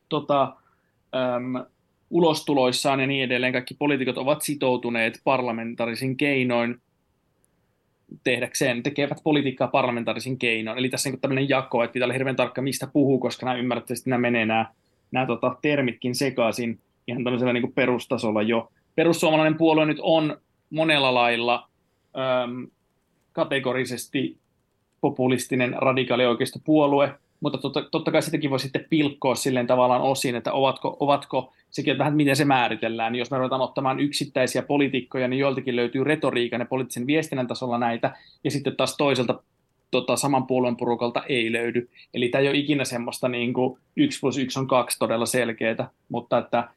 [0.10, 0.56] tota,
[1.16, 1.66] äm,
[2.10, 6.82] ulostuloissaan ja niin edelleen kaikki poliitikot ovat sitoutuneet parlamentaarisin keinoin
[8.24, 10.78] tehdäkseen, tekevät politiikkaa parlamentaarisin keinoin.
[10.78, 13.58] Eli tässä on niin tämmöinen jako, että pitää olla hirveän tarkka, mistä puhuu, koska nämä
[13.58, 14.66] ymmärrätte, että nämä menee nämä
[15.12, 18.72] nämä tota, termitkin sekaisin ihan tämmöisellä niin perustasolla jo.
[18.96, 20.38] Perussuomalainen puolue nyt on
[20.70, 21.70] monella lailla
[22.44, 22.68] äm,
[23.32, 24.38] kategorisesti
[25.02, 26.24] populistinen radikaali
[26.66, 31.54] puolue, mutta totta, totta kai sitäkin voi sitten pilkkoa silleen tavallaan osin, että ovatko, ovatko
[31.70, 33.16] sekin, että vähän miten se määritellään.
[33.16, 38.16] Jos me ruvetaan ottamaan yksittäisiä poliitikkoja, niin joiltakin löytyy retoriikan ja poliittisen viestinnän tasolla näitä,
[38.44, 39.44] ja sitten taas toiselta
[39.92, 41.90] tota, saman puolueen porukalta ei löydy.
[42.14, 45.90] Eli tämä ei ole ikinä semmoista niin kuin 1 plus 1 on 2 todella selkeää,
[46.10, 46.70] mutta että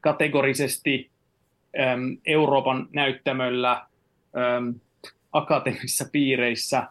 [0.00, 1.10] kategorisesti
[1.80, 3.72] äm, Euroopan näyttämöllä
[4.56, 4.74] äm,
[5.32, 6.90] akateemisissa piireissä, ä,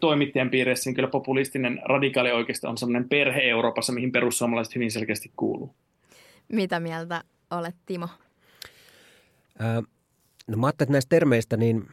[0.00, 5.32] toimittajan piireissä, niin kyllä populistinen radikaali oikeasti on semmoinen perhe Euroopassa, mihin perussuomalaiset hyvin selkeästi
[5.36, 5.74] kuuluu.
[6.52, 8.08] Mitä mieltä olet, Timo?
[9.60, 9.82] Äh,
[10.46, 11.88] no mä ajattelin, että näistä termeistä, niin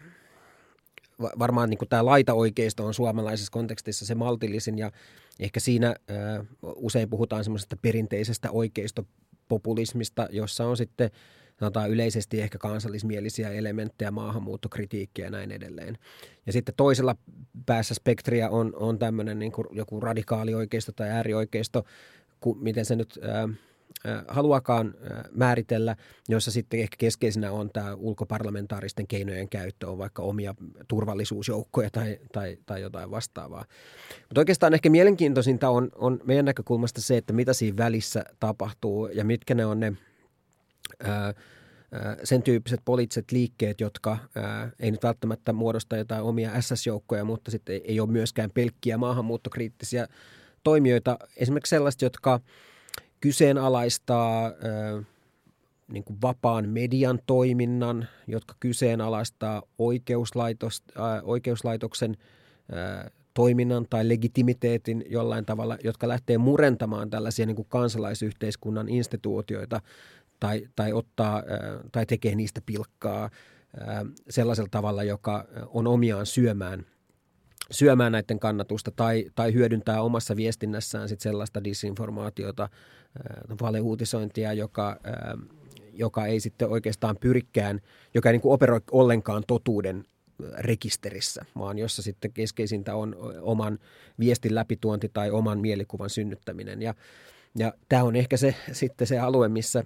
[1.19, 4.91] varmaan niin tämä laitaoikeisto on suomalaisessa kontekstissa se maltillisin ja
[5.39, 11.11] ehkä siinä äh, usein puhutaan semmoisesta perinteisestä oikeistopopulismista, jossa on sitten
[11.59, 15.97] sanotaan yleisesti ehkä kansallismielisiä elementtejä, maahanmuuttokritiikkiä ja näin edelleen.
[16.45, 17.15] Ja sitten toisella
[17.65, 21.85] päässä spektriä on, on tämmöinen niin joku radikaalioikeisto tai äärioikeisto,
[22.61, 23.57] miten se nyt äh,
[24.27, 24.93] haluakaan
[25.31, 25.95] määritellä,
[26.29, 30.55] jossa sitten ehkä keskeisenä on tämä ulkoparlamentaaristen keinojen käyttö, on vaikka omia
[30.87, 33.65] turvallisuusjoukkoja tai, tai, tai jotain vastaavaa.
[34.21, 39.25] Mutta oikeastaan ehkä mielenkiintoisinta on, on meidän näkökulmasta se, että mitä siinä välissä tapahtuu ja
[39.25, 39.93] mitkä ne on ne
[41.03, 41.33] ää,
[42.23, 47.73] sen tyyppiset poliittiset liikkeet, jotka ää, ei nyt välttämättä muodosta jotain omia SS-joukkoja, mutta sitten
[47.75, 50.07] ei, ei ole myöskään pelkkiä maahanmuuttokriittisiä
[50.63, 51.17] toimijoita.
[51.37, 52.39] Esimerkiksi sellaiset, jotka–
[53.21, 55.05] kyseenalaistaa äh,
[55.91, 62.17] niin kuin vapaan median toiminnan, jotka kyseenalaistaa oikeuslaitos, äh, oikeuslaitoksen
[62.73, 69.81] äh, toiminnan tai legitimiteetin jollain tavalla, jotka lähtee murentamaan tällaisia niin kuin kansalaisyhteiskunnan instituutioita
[70.39, 71.43] tai, tai, ottaa,
[71.91, 73.29] tai tekee niistä pilkkaa
[74.29, 76.85] sellaisella tavalla, joka on omiaan syömään–
[77.71, 82.69] syömään näiden kannatusta tai, tai hyödyntää omassa viestinnässään sit sellaista disinformaatiota,
[83.61, 84.99] valeuutisointia, joka,
[85.93, 87.79] joka ei sitten oikeastaan pyrikään,
[88.13, 90.05] joka ei niin kuin operoi ollenkaan totuuden
[90.57, 93.79] rekisterissä, vaan jossa sitten keskeisintä on oman
[94.19, 96.81] viestin läpituonti tai oman mielikuvan synnyttäminen.
[96.81, 96.93] Ja,
[97.57, 99.83] ja tämä on ehkä se, sitten se alue, missä,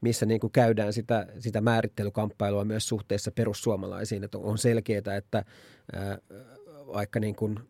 [0.00, 4.24] missä niin kuin käydään sitä, sitä määrittelykamppailua myös suhteessa perussuomalaisiin.
[4.24, 5.44] Että on selkeää, että
[6.92, 7.60] vaikka niin kuin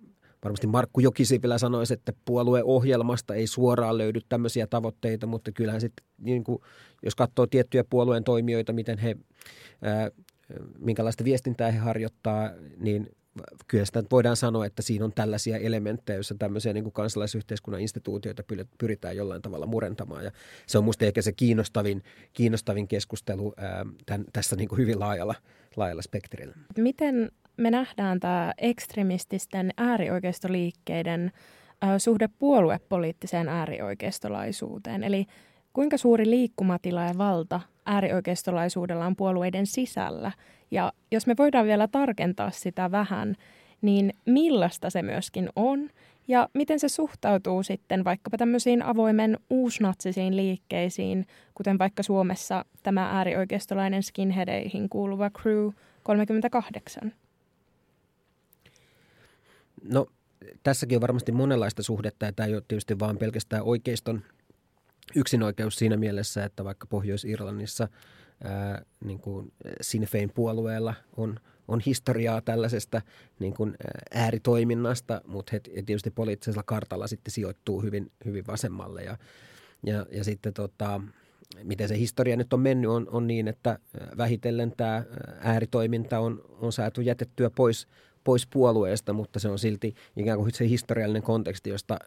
[0.44, 6.44] varmasti Markku Jokisipilä sanoisi, että puolueohjelmasta ei suoraan löydy tämmöisiä tavoitteita, mutta kyllähän sitten, niin
[6.44, 6.58] kuin,
[7.02, 9.16] jos katsoo tiettyjä puolueen toimijoita, miten he,
[9.82, 10.10] ää,
[10.78, 13.08] minkälaista viestintää he harjoittaa, niin
[13.68, 18.42] kyllä sitä voidaan sanoa, että siinä on tällaisia elementtejä, joissa tämmöisiä niin kuin kansalaisyhteiskunnan instituutioita
[18.78, 20.24] pyritään jollain tavalla murentamaan.
[20.24, 20.30] Ja
[20.66, 25.34] se on minusta ehkä se kiinnostavin, kiinnostavin keskustelu ää, tämän, tässä niin kuin hyvin laajalla,
[25.76, 26.54] laajalla spektrillä.
[26.78, 31.32] Miten me nähdään tämä ekstremististen äärioikeistoliikkeiden
[31.98, 35.04] suhde puoluepoliittiseen äärioikeistolaisuuteen.
[35.04, 35.26] Eli
[35.72, 40.32] kuinka suuri liikkumatila ja valta äärioikeistolaisuudella on puolueiden sisällä?
[40.70, 43.36] Ja jos me voidaan vielä tarkentaa sitä vähän,
[43.82, 45.90] niin millaista se myöskin on
[46.28, 54.02] ja miten se suhtautuu sitten vaikkapa tämmöisiin avoimen uusnatsisiin liikkeisiin, kuten vaikka Suomessa tämä äärioikeistolainen
[54.02, 55.68] skinheadeihin kuuluva Crew
[56.02, 57.12] 38?
[59.82, 60.06] No
[60.62, 64.22] tässäkin on varmasti monenlaista suhdetta ja tämä ei ole tietysti vaan pelkästään oikeiston
[65.16, 67.88] yksinoikeus siinä mielessä, että vaikka Pohjois-Irlannissa
[68.44, 73.02] ää, niin kuin Sinn puolueella on, on historiaa tällaisesta
[73.38, 73.74] niin kuin
[74.14, 79.02] ääritoiminnasta, mutta he tietysti poliittisella kartalla sitten sijoittuu hyvin, hyvin vasemmalle.
[79.02, 79.18] Ja,
[79.86, 81.00] ja, ja sitten tota,
[81.62, 83.78] miten se historia nyt on mennyt, on, on niin, että
[84.16, 85.04] vähitellen tämä
[85.40, 87.88] ääritoiminta on, on saatu jätettyä pois
[88.24, 91.98] pois puolueesta, mutta se on silti ikään kuin se historiallinen konteksti, josta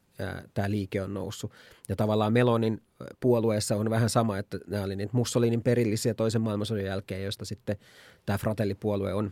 [0.53, 1.51] tämä liike on noussut.
[1.89, 2.82] Ja tavallaan Melonin
[3.20, 7.78] puolueessa on vähän sama, että nämä oli niitä Mussolinin perillisiä toisen maailmansodan jälkeen, josta sitten
[8.26, 9.32] tämä Fratelli-puolue on,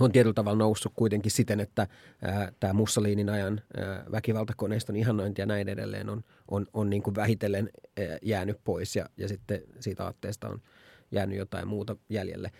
[0.00, 1.86] on tietyllä tavalla noussut kuitenkin siten, että
[2.22, 7.14] ää, tämä Mussolinin ajan ää, väkivaltakoneiston ihannointi ja näin edelleen on, on, on niin kuin
[7.14, 10.60] vähitellen ää, jäänyt pois ja, ja sitten siitä aatteesta on
[11.10, 12.50] jäänyt jotain muuta jäljelle.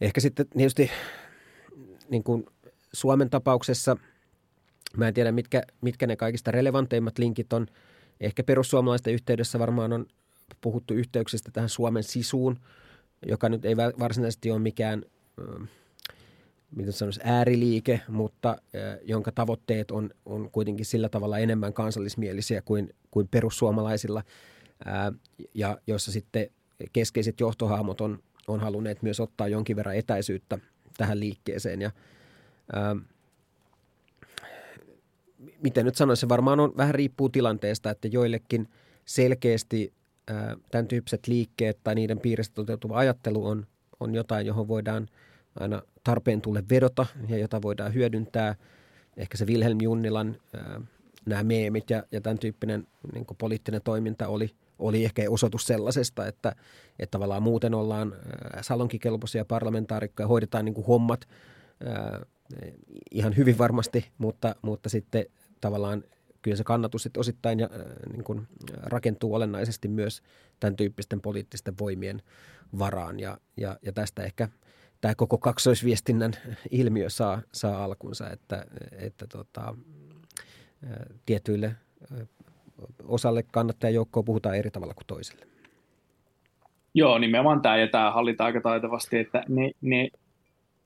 [0.00, 0.90] Ehkä sitten tietysti
[2.10, 2.46] niin kuin
[2.92, 3.96] Suomen tapauksessa,
[4.96, 7.66] mä en tiedä mitkä, mitkä ne kaikista relevanteimmat linkit on.
[8.20, 10.06] Ehkä perussuomalaisten yhteydessä varmaan on
[10.60, 12.60] puhuttu yhteyksistä tähän Suomen sisuun,
[13.26, 15.02] joka nyt ei varsinaisesti ole mikään
[16.76, 18.56] miten sanoisi, ääriliike, mutta
[19.02, 24.22] jonka tavoitteet on, on kuitenkin sillä tavalla enemmän kansallismielisiä kuin, kuin perussuomalaisilla,
[25.54, 26.50] ja joissa sitten
[26.92, 30.58] keskeiset johtohahmot on, on halunneet myös ottaa jonkin verran etäisyyttä
[30.96, 31.82] tähän liikkeeseen.
[31.82, 31.90] Ja,
[32.72, 32.96] ää,
[35.62, 38.68] miten nyt sanoisin, se varmaan on, vähän riippuu tilanteesta, että joillekin
[39.04, 39.92] selkeästi
[40.28, 43.66] ää, tämän tyyppiset liikkeet tai niiden piiristä toteutuva ajattelu on,
[44.00, 45.08] on jotain, johon voidaan
[45.60, 48.54] aina tarpeen tulle vedota ja jota voidaan hyödyntää.
[49.16, 50.80] Ehkä se Wilhelm Junnilan ää,
[51.26, 56.56] nämä meemit ja, ja tämän tyyppinen niin poliittinen toiminta oli– oli ehkä osoitus sellaisesta, että,
[56.98, 61.28] että tavallaan muuten ollaan äh, salonkikelpoisia parlamentaarikkoja, hoidetaan niin kuin hommat
[61.86, 62.20] äh,
[63.10, 65.26] ihan hyvin varmasti, mutta, mutta sitten
[65.60, 66.04] tavallaan
[66.42, 68.48] kyllä se kannatus sitten osittain ja, äh, niin kuin
[68.82, 70.22] rakentuu olennaisesti myös
[70.60, 72.22] tämän tyyppisten poliittisten voimien
[72.78, 73.20] varaan.
[73.20, 74.48] Ja, ja, ja tästä ehkä
[75.00, 76.32] tämä koko kaksoisviestinnän
[76.70, 79.74] ilmiö saa, saa alkunsa, että, että tota,
[81.26, 81.76] tietyille
[83.04, 85.46] osalle kannattajajoukkoa puhutaan eri tavalla kuin toiselle.
[86.94, 90.08] Joo, nimenomaan tämä, ja tämä hallitaan aika taitavasti, että ne, ne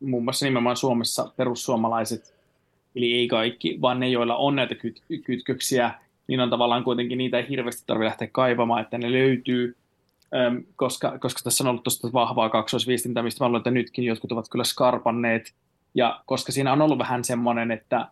[0.00, 2.34] muun muassa nimenomaan Suomessa perussuomalaiset,
[2.96, 5.94] eli ei kaikki, vaan ne, joilla on näitä kyt- kytköksiä,
[6.26, 9.76] niin on tavallaan kuitenkin niitä ei hirveästi tarvitse lähteä kaivamaan, että ne löytyy,
[10.76, 14.48] koska, koska tässä on ollut tuosta vahvaa kaksoisviestintää, mistä mä luulen, että nytkin jotkut ovat
[14.48, 15.54] kyllä skarpanneet,
[15.94, 18.06] ja koska siinä on ollut vähän semmoinen, että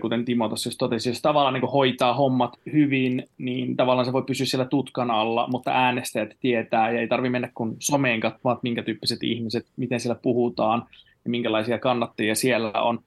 [0.00, 4.46] kuten Timo tuossa totesi, jos tavallaan niin hoitaa hommat hyvin, niin tavallaan se voi pysyä
[4.46, 8.82] siellä tutkan alla, mutta äänestäjät tietää ja ei tarvitse mennä kun someen katsomaan, että minkä
[8.82, 10.86] tyyppiset ihmiset, miten siellä puhutaan
[11.24, 13.00] ja minkälaisia kannattajia siellä on,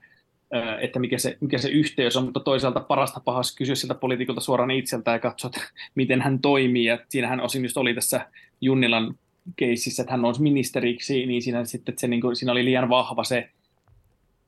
[0.82, 4.72] että mikä se, mikä se yhteys on, mutta toisaalta parasta pahas kysyä siltä poliitikolta suoraan
[4.72, 5.52] itseltä ja katsoa,
[5.96, 6.86] miten hän toimii.
[6.86, 8.28] Ja siinähän osin just oli tässä
[8.62, 9.16] Junnilan
[9.56, 12.90] keississä, että hän nousi ministeriksi, niin siinä, sitten, että se, niin kuin, siinä oli liian
[12.90, 13.50] vahva se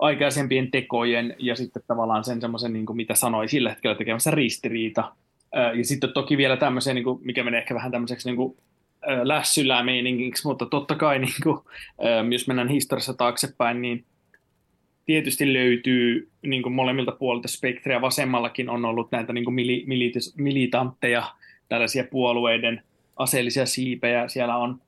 [0.03, 5.11] aikaisempien tekojen ja sitten tavallaan sen semmoisen, niin mitä sanoi sillä hetkellä tekemässä ristiriita.
[5.53, 8.57] Ja sitten toki vielä tämmöisen, niin kuin, mikä menee ehkä vähän tämmöiseksi niin kuin,
[9.23, 11.59] lässyllä meiningiksi, mutta totta kai niin kuin,
[12.31, 14.05] jos mennään historiassa taaksepäin, niin
[15.05, 18.01] tietysti löytyy niin kuin molemmilta puolilta spektreä.
[18.01, 19.85] Vasemmallakin on ollut näitä niin kuin mili,
[20.37, 21.23] militantteja,
[21.69, 22.81] tällaisia puolueiden
[23.15, 24.27] aseellisia siipejä.
[24.27, 24.81] Siellä on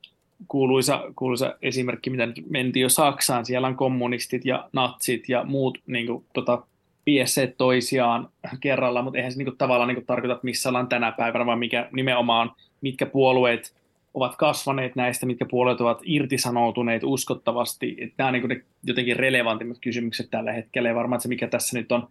[0.47, 5.77] kuuluisa, kuuluisa esimerkki, mitä nyt mentiin jo Saksaan, siellä on kommunistit ja natsit ja muut
[5.87, 6.63] niin kuin, tota,
[7.05, 8.29] piesseet toisiaan
[8.59, 11.45] kerralla, mutta eihän se niin kuin, tavallaan niin kuin, tarkoita, että missä ollaan tänä päivänä,
[11.45, 13.75] vaan mikä nimenomaan, mitkä puolueet
[14.13, 17.97] ovat kasvaneet näistä, mitkä puolueet ovat irtisanoutuneet uskottavasti.
[17.99, 21.79] Että nämä on niin ne jotenkin relevantimmat kysymykset tällä hetkellä, ja varmaan se, mikä tässä
[21.79, 22.07] nyt on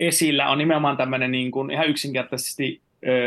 [0.00, 2.80] esillä, on nimenomaan tämmöinen niin kuin, ihan yksinkertaisesti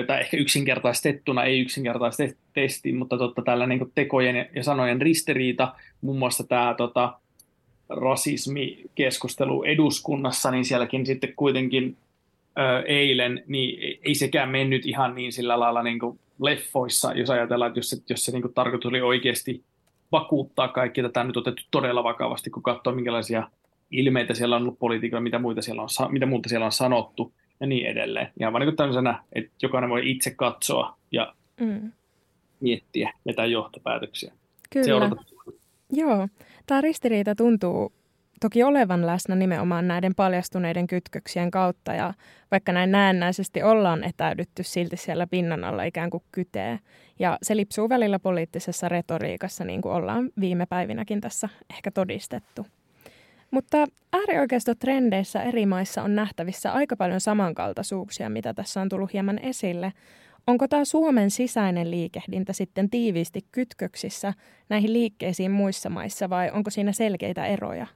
[0.07, 6.43] tai ehkä yksinkertaistettuna, ei yksinkertaisesti, mutta totta, tällä niin tekojen ja sanojen ristiriita, muun muassa
[6.43, 7.19] tämä tota,
[7.89, 11.97] rasismikeskustelu eduskunnassa, niin sielläkin sitten kuitenkin
[12.59, 17.69] ö, eilen, niin ei sekään mennyt ihan niin sillä lailla niin kuin leffoissa, jos ajatellaan,
[17.69, 19.63] että jos se, jos se niin kuin tarkoitus oli oikeasti
[20.11, 23.49] vakuuttaa kaikki, tätä nyt otettu todella vakavasti, kun katsoo minkälaisia
[23.91, 27.87] ilmeitä siellä on ollut politiikalla, mitä, siellä on, mitä muuta siellä on sanottu, ja niin
[27.87, 28.27] edelleen.
[28.39, 31.91] Ihan vaan niin tämmöisenä, että jokainen voi itse katsoa ja mm.
[32.59, 34.33] miettiä, vetää johtopäätöksiä.
[34.73, 34.85] Kyllä.
[34.85, 35.15] Seurata.
[35.93, 36.27] Joo,
[36.65, 37.93] tämä ristiriita tuntuu
[38.41, 42.13] toki olevan läsnä nimenomaan näiden paljastuneiden kytköksien kautta ja
[42.51, 46.79] vaikka näin näennäisesti ollaan etäydytty silti siellä pinnan alla ikään kuin kytee.
[47.19, 52.65] Ja se lipsuu välillä poliittisessa retoriikassa niin kuin ollaan viime päivinäkin tässä ehkä todistettu.
[53.51, 53.77] Mutta
[54.13, 59.93] äärioikeistotrendeissä eri maissa on nähtävissä aika paljon samankaltaisuuksia, mitä tässä on tullut hieman esille.
[60.47, 64.33] Onko tämä Suomen sisäinen liikehdintä sitten tiiviisti kytköksissä
[64.69, 67.87] näihin liikkeisiin muissa maissa vai onko siinä selkeitä eroja?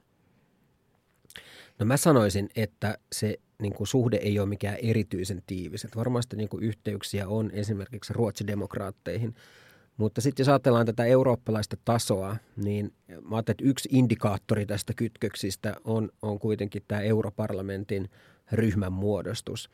[1.78, 5.84] No mä sanoisin, että se niin kuin suhde ei ole mikään erityisen tiivis.
[5.84, 9.34] Että varmasti niin kuin yhteyksiä on esimerkiksi ruotsidemokraatteihin.
[9.96, 12.92] Mutta sitten jos ajatellaan tätä eurooppalaista tasoa, niin
[13.30, 18.10] mä että yksi indikaattori tästä kytköksistä on, on kuitenkin tämä europarlamentin
[18.52, 19.70] ryhmän muodostus,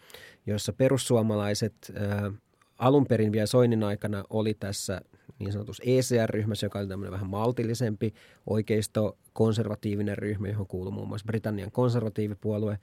[0.46, 2.32] jossa perussuomalaiset ää,
[2.78, 5.00] alun perin vielä Soinin aikana oli tässä
[5.38, 8.14] niin sanotussa ECR-ryhmässä, joka oli tämmöinen vähän maltillisempi
[8.46, 12.78] oikeisto-konservatiivinen ryhmä, johon kuuluu muun muassa Britannian konservatiivipuolue.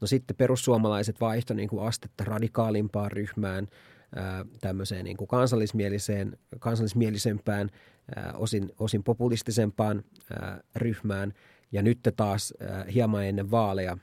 [0.00, 3.68] No sitten perussuomalaiset vaihtoi niin kuin astetta radikaalimpaan ryhmään,
[4.60, 7.70] tämmöiseen niin kuin kansallismieliseen, kansallismielisempään,
[8.34, 10.04] osin, osin populistisempaan
[10.76, 11.32] ryhmään.
[11.72, 12.54] Ja nyt taas
[12.94, 13.98] hieman ennen vaaleja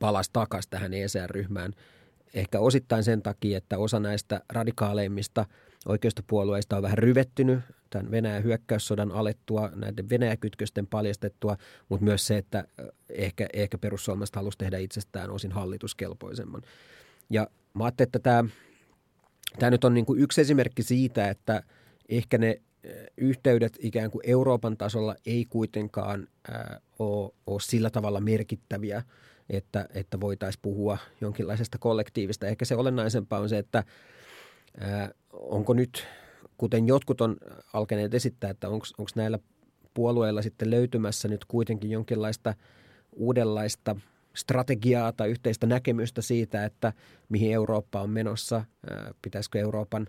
[0.00, 1.72] palasi takaisin tähän ECR-ryhmään.
[2.34, 5.46] Ehkä osittain sen takia, että osa näistä radikaaleimmista–
[5.86, 11.56] oikeistopuolueista on vähän ryvettynyt tämän Venäjän hyökkäyssodan alettua, näiden Venäjäkytkösten paljastettua,
[11.88, 12.64] mutta myös se, että
[13.08, 16.62] ehkä, ehkä perussuomalaiset halusi tehdä itsestään osin hallituskelpoisemman.
[17.30, 18.44] Ja mä ajattelin, että tämä,
[19.58, 21.62] tämä nyt on niin kuin yksi esimerkki siitä, että
[22.08, 22.60] ehkä ne
[23.16, 26.28] yhteydet ikään kuin Euroopan tasolla ei kuitenkaan
[26.98, 29.02] ole, ole sillä tavalla merkittäviä,
[29.50, 32.46] että, että voitaisiin puhua jonkinlaisesta kollektiivista.
[32.46, 33.84] Ehkä se olennaisempaa on se, että
[35.32, 36.06] onko nyt,
[36.58, 37.36] kuten jotkut on
[37.72, 39.38] alkaneet esittää, että onko näillä
[39.94, 42.54] puolueilla sitten löytymässä nyt kuitenkin jonkinlaista
[43.12, 43.96] uudenlaista
[44.36, 46.92] strategiaa tai yhteistä näkemystä siitä, että
[47.28, 48.64] mihin Eurooppa on menossa,
[49.22, 50.06] pitäisikö Euroopan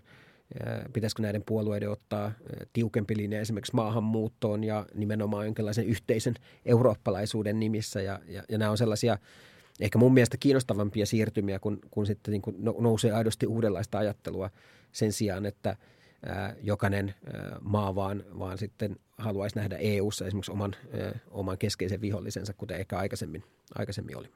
[0.92, 2.32] pitäisikö näiden puolueiden ottaa
[2.72, 8.02] tiukempi linja esimerkiksi maahanmuuttoon ja nimenomaan jonkinlaisen yhteisen eurooppalaisuuden nimissä.
[8.02, 9.18] Ja, ja, ja nämä on sellaisia
[9.80, 14.50] ehkä mun mielestä kiinnostavampia siirtymiä, kun, kun sitten niin kuin nousee aidosti uudenlaista ajattelua
[14.92, 15.76] sen sijaan, että
[16.62, 17.14] jokainen
[17.60, 20.76] maa vaan, vaan sitten haluaisi nähdä EU-ssa esimerkiksi oman,
[21.30, 23.44] oman keskeisen vihollisensa, kuten ehkä aikaisemmin,
[23.74, 24.28] aikaisemmin oli.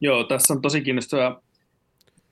[0.00, 1.42] Joo, tässä on tosi kiinnostava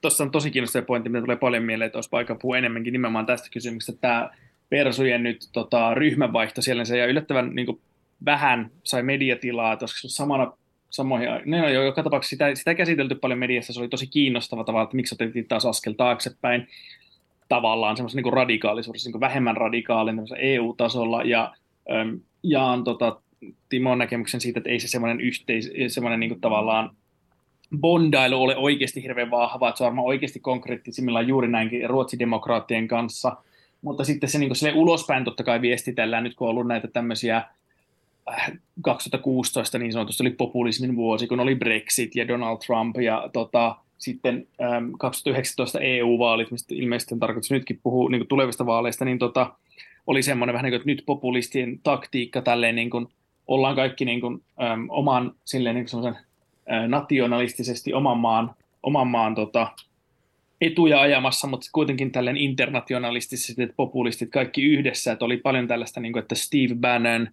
[0.00, 3.26] Tuossa on tosi kiinnostava pointti, mitä tulee paljon mieleen, että olisi paikka puhua enemmänkin nimenomaan
[3.26, 4.00] tästä kysymyksestä.
[4.00, 4.30] Tämä
[4.68, 7.80] Persujen nyt tota, ryhmänvaihto siellä, se ja yllättävän niin kuin,
[8.24, 10.52] vähän sai mediatilaa, koska samana
[10.90, 14.64] samoihin, ne on jo joka tapauksessa sitä, sitä käsitelty paljon mediassa, se oli tosi kiinnostava
[14.64, 16.68] tavalla, että miksi otettiin taas askel taaksepäin
[17.50, 21.54] tavallaan semmoisen niin radikaalisuudessa, niin vähemmän radikaalin EU-tasolla, ja
[21.90, 23.20] ähm, jaan tota,
[23.68, 26.96] Timon näkemyksen siitä, että ei se semmoinen yhteis, semmoinen niin tavallaan
[27.80, 33.36] bondailu ole oikeasti hirveän vahva, että se on varmaan oikeasti konkreettisimmillaan juuri näinkin ruotsidemokraattien kanssa,
[33.82, 37.42] mutta sitten se niin kuin, ulospäin totta kai viestitellään nyt, kun on ollut näitä tämmöisiä
[38.82, 44.46] 2016 niin sanotusti oli populismin vuosi, kun oli Brexit ja Donald Trump ja tota, sitten
[44.62, 49.52] äm, 2019 EU-vaalit, mistä ilmeisesti on tarkoitus nytkin puhua niin tulevista vaaleista, niin tota,
[50.06, 53.06] oli semmoinen vähän niin kuin, että nyt populistien taktiikka tälleen niin kuin,
[53.46, 58.50] ollaan kaikki niin kuin, äm, oman silleen niin kuin ä, nationalistisesti oman maan,
[58.82, 59.72] oman maan tota,
[60.60, 66.12] etuja ajamassa, mutta kuitenkin tälleen internationalistisesti, että populistit kaikki yhdessä, että oli paljon tällaista, niin
[66.12, 67.28] kuin, että Steve Bannon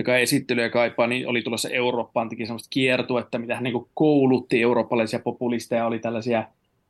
[0.00, 5.18] joka esittelyä kaipaa, niin oli tulossa Eurooppaan, teki semmoista kiertuetta, mitä hän niin koulutti eurooppalaisia
[5.18, 6.44] populisteja, oli tällaisia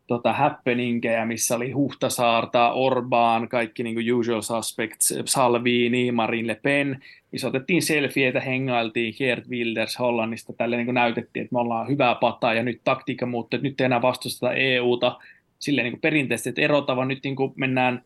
[0.07, 7.01] tota, happeningejä, missä oli Huhtasaarta, Orbán, kaikki niin usual suspects, Salvini, Marine Le Pen,
[7.33, 12.55] missä otettiin selfieitä, hengailtiin, Geert Wilders Hollannista, tälle niin näytettiin, että me ollaan hyvää pataa
[12.55, 15.19] ja nyt taktiikka muuttuu, että nyt ei enää vastusteta EUta
[15.59, 18.03] silleen niin perinteisesti, että vaan nyt niin mennään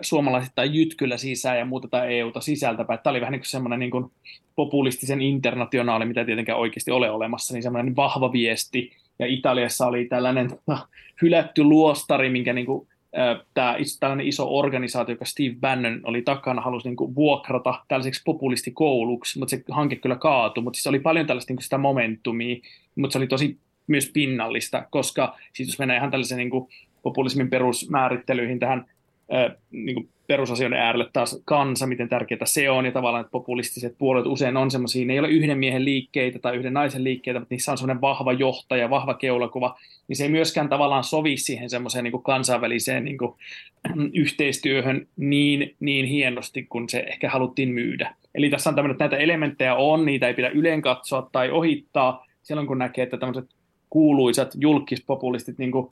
[0.00, 3.00] suomalaisittain jytkyllä sisään ja muutetaan EUta sisältäpäin.
[3.02, 4.10] Tämä oli vähän niin kuin semmoinen niin kuin
[4.56, 8.92] populistisen internationaali, mitä tietenkään oikeasti ole olemassa, niin semmoinen vahva viesti.
[9.18, 10.88] Ja Italiassa oli tällainen tota,
[11.22, 12.88] hylätty luostari, minkä niin kuin,
[13.54, 19.38] tämä tällainen iso organisaatio, joka Steve Bannon oli takana, halusi niin kuin vuokrata tällaiseksi populistikouluksi,
[19.38, 22.56] mutta se hanke kyllä kaatui, mutta siis oli paljon tällaista niin kuin sitä momentumia,
[22.96, 26.68] mutta se oli tosi myös pinnallista, koska siis jos mennään ihan tällaisen niin kuin
[27.02, 28.86] populismin perusmäärittelyihin tähän
[29.70, 34.26] niin kuin perusasioiden äärelle taas kansa, miten tärkeää se on, ja tavallaan, että populistiset puolueet
[34.26, 37.72] usein on semmoisia, ne ei ole yhden miehen liikkeitä tai yhden naisen liikkeitä, mutta niissä
[37.72, 42.12] on semmoinen vahva johtaja, vahva keulakuva, niin se ei myöskään tavallaan sovi siihen semmoiseen niin
[42.12, 43.34] kuin kansainväliseen niin kuin,
[44.22, 48.14] yhteistyöhön niin, niin hienosti, kun se ehkä haluttiin myydä.
[48.34, 52.26] Eli tässä on tämmöinen, että näitä elementtejä on, niitä ei pidä yleen katsoa tai ohittaa,
[52.42, 53.50] silloin kun näkee, että tämmöiset
[53.90, 55.90] kuuluisat julkispopulistit niin kuin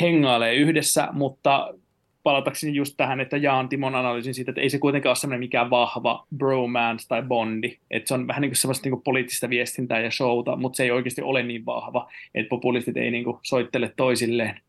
[0.00, 1.74] hengailee yhdessä, mutta
[2.22, 5.70] palatakseni just tähän, että jaan Timon analyysin siitä, että ei se kuitenkaan ole semmoinen mikään
[5.70, 10.00] vahva bromance tai bondi, että se on vähän niin kuin semmoista niin kuin poliittista viestintää
[10.00, 13.92] ja showta, mutta se ei oikeasti ole niin vahva, että populistit ei niin kuin soittele
[13.96, 14.60] toisilleen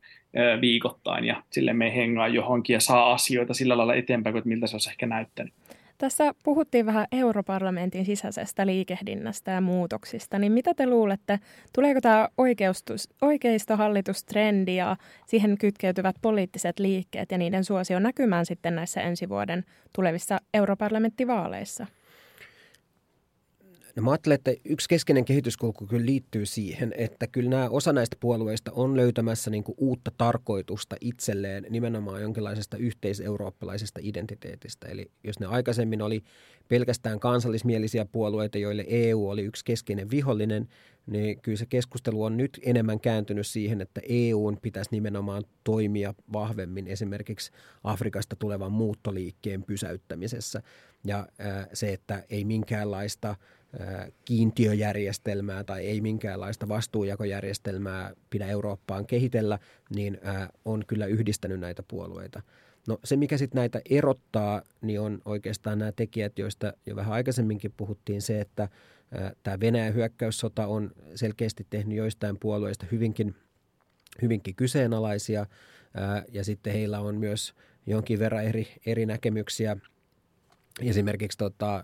[0.61, 4.75] viikoittain ja sille me hengaa johonkin ja saa asioita sillä lailla eteenpäin, kuin miltä se
[4.75, 5.53] olisi ehkä näyttänyt.
[5.99, 11.39] Tässä puhuttiin vähän europarlamentin sisäisestä liikehdinnästä ja muutoksista, niin mitä te luulette,
[11.73, 12.29] tuleeko tämä
[13.21, 14.97] oikeistohallitustrendi ja
[15.27, 21.85] siihen kytkeytyvät poliittiset liikkeet ja niiden suosio näkymään sitten näissä ensi vuoden tulevissa europarlamenttivaaleissa?
[23.99, 28.17] No mä ajattelen, että yksi keskeinen kehityskulku kyllä liittyy siihen, että kyllä nämä osa näistä
[28.19, 34.87] puolueista on löytämässä niin uutta tarkoitusta itselleen nimenomaan jonkinlaisesta yhteiseurooppalaisesta identiteetistä.
[34.87, 36.23] Eli jos ne aikaisemmin oli
[36.67, 40.67] pelkästään kansallismielisiä puolueita, joille EU oli yksi keskeinen vihollinen,
[41.05, 46.87] niin kyllä se keskustelu on nyt enemmän kääntynyt siihen, että EUn pitäisi nimenomaan toimia vahvemmin
[46.87, 47.51] esimerkiksi
[47.83, 50.61] Afrikasta tulevan muuttoliikkeen pysäyttämisessä.
[51.05, 51.27] Ja
[51.73, 53.35] se, että ei minkäänlaista–
[54.25, 59.59] kiintiöjärjestelmää tai ei minkäänlaista vastuujakojärjestelmää pidä Eurooppaan kehitellä,
[59.95, 60.19] niin
[60.65, 62.41] on kyllä yhdistänyt näitä puolueita.
[62.87, 67.73] No se, mikä sitten näitä erottaa, niin on oikeastaan nämä tekijät, joista jo vähän aikaisemminkin
[67.77, 68.69] puhuttiin, se, että
[69.43, 73.35] tämä Venäjän hyökkäyssota on selkeästi tehnyt joistain puolueista hyvinkin,
[74.21, 75.45] hyvinkin kyseenalaisia,
[76.31, 77.53] ja sitten heillä on myös
[77.85, 79.77] jonkin verran eri, eri näkemyksiä–
[80.81, 81.83] esimerkiksi tota,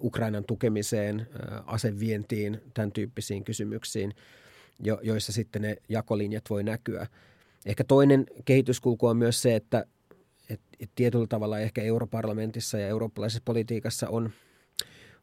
[0.00, 1.26] Ukrainan tukemiseen,
[1.66, 4.12] asevientiin, tämän tyyppisiin kysymyksiin,
[4.84, 7.06] jo, joissa sitten ne jakolinjat voi näkyä.
[7.66, 9.86] Ehkä toinen kehityskulku on myös se, että
[10.50, 14.30] et, et tietyllä tavalla ehkä europarlamentissa ja eurooppalaisessa politiikassa on,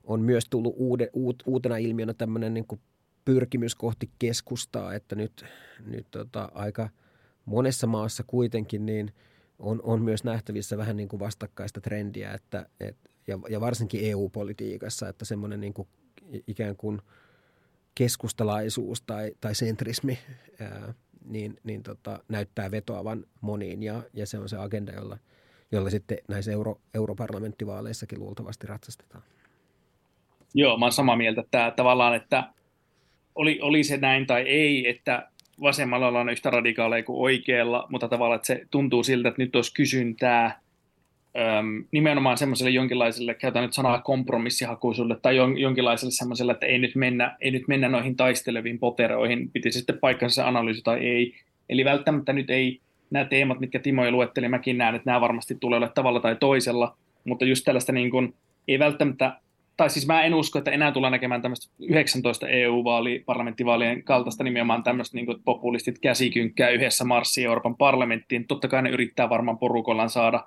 [0.03, 2.65] on myös tullut uude, uut, uutena ilmiönä tämmöinen niin
[3.25, 5.45] pyrkimys kohti keskustaa, että nyt,
[5.85, 6.89] nyt tota, aika
[7.45, 9.11] monessa maassa kuitenkin niin–
[9.59, 12.97] on, on myös nähtävissä vähän niin kuin vastakkaista trendiä, että, et,
[13.27, 15.87] ja, ja varsinkin EU-politiikassa, että semmoinen niin kuin
[16.47, 17.01] ikään kuin
[17.95, 20.19] keskustalaisuus tai, tai sentrismi
[20.59, 20.93] ää,
[21.25, 25.17] niin, niin tota, näyttää vetoavan moniin ja, ja se on se agenda, jolla,
[25.71, 29.23] jolla sitten näissä euro, europarlamenttivaaleissakin luultavasti ratsastetaan.
[30.53, 32.53] Joo, mä olen samaa mieltä, että tavallaan, että
[33.35, 35.29] oli, oli se näin tai ei, että
[35.63, 39.73] vasemmalla ollaan yhtä radikaaleja kuin oikealla, mutta tavallaan että se tuntuu siltä, että nyt olisi
[39.73, 40.59] kysyntää
[41.91, 47.37] nimenomaan semmoiselle jonkinlaiselle, käytän nyt sanaa kompromissihakuisuudelle tai jon, jonkinlaiselle semmoiselle, että ei nyt, mennä,
[47.41, 51.35] ei nyt mennä noihin taisteleviin poteroihin, pitäisi sitten paikkansa se analyysi tai ei.
[51.69, 52.79] Eli välttämättä nyt ei
[53.11, 56.35] nämä teemat, mitkä Timo jo luetteli, mäkin näen, että nämä varmasti tulee olla tavalla tai
[56.35, 58.33] toisella, mutta just tällaista niin kuin,
[58.67, 59.37] ei välttämättä
[59.77, 64.83] tai siis mä en usko, että enää tullaan näkemään tämmöistä 19 EU-vaali, parlamenttivaalien kaltaista nimenomaan
[64.83, 68.47] tämmöistä niin populistit käsikynkkää yhdessä marssi Euroopan parlamenttiin.
[68.47, 70.43] Totta kai ne yrittää varmaan porukollaan saada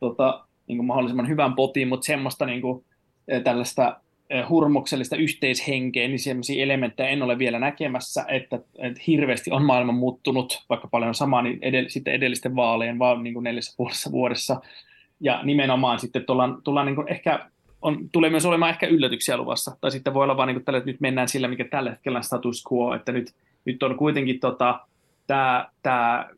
[0.00, 2.84] tota, niin kuin mahdollisimman hyvän potin, mutta semmoista niin kuin,
[3.28, 4.00] eh, tällaista
[4.30, 9.92] eh, hurmoksellista yhteishenkeä, niin sellaisia elementtejä en ole vielä näkemässä, että, että hirveästi on maailma
[9.92, 14.60] muuttunut, vaikka paljon samaa niin edell- sitten edellisten vaalien, vaan niin kuin neljässä puolessa vuodessa.
[15.20, 17.50] Ja nimenomaan sitten tullaan, tullaan niin kuin ehkä
[17.84, 19.76] on, tulee myös olemaan ehkä yllätyksiä luvassa.
[19.80, 22.64] Tai sitten voi olla vaan niin tälle, että nyt mennään sillä, mikä tällä hetkellä status
[22.72, 24.80] quo, että nyt, nyt on kuitenkin tota,
[25.26, 26.28] tämä, tämä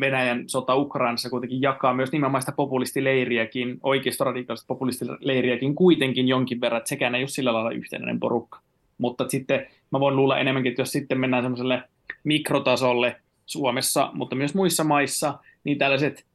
[0.00, 6.88] Venäjän sota Ukrainassa kuitenkin jakaa myös nimenomaan sitä populistileiriäkin, oikeistoradikaalista populistileiriäkin kuitenkin jonkin verran, että
[6.88, 8.60] sekään ei ole sillä lailla yhtenäinen porukka.
[8.98, 11.82] Mutta sitten mä voin luulla enemmänkin, että jos sitten mennään semmoiselle
[12.24, 13.16] mikrotasolle
[13.46, 16.26] Suomessa, mutta myös muissa maissa, niin tällaiset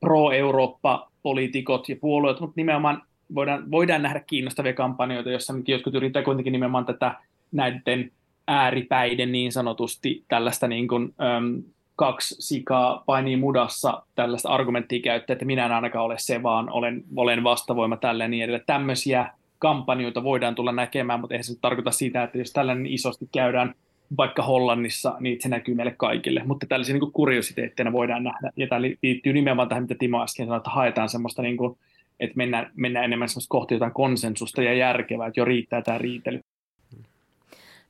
[0.00, 3.02] pro-Eurooppa-poliitikot ja puolueet, mutta nimenomaan
[3.34, 7.14] voidaan, voidaan nähdä kiinnostavia kampanjoita, joissa jotkut yrittävät kuitenkin nimenomaan tätä
[7.52, 8.10] näiden
[8.48, 11.62] ääripäiden niin sanotusti tällaista niin kuin, äm,
[11.96, 17.04] kaksi sikaa painii mudassa tällaista argumenttia käyttää, että minä en ainakaan ole se, vaan olen,
[17.16, 18.64] olen vastavoima tälle niin edelleen.
[18.66, 23.74] Tämmöisiä kampanjoita voidaan tulla näkemään, mutta eihän se tarkoita sitä, että jos tällainen isosti käydään
[24.16, 26.42] vaikka Hollannissa, niin se näkyy meille kaikille.
[26.44, 28.50] Mutta tällaisia niin kuriositeetteina voidaan nähdä.
[28.56, 31.78] Ja tämä liittyy nimenomaan tähän, mitä Timo äsken sanoi, että haetaan semmoista niin kuin,
[32.20, 36.40] että mennään, mennään enemmän kohti jotain konsensusta ja järkevää, että jo riittää tämä riitely.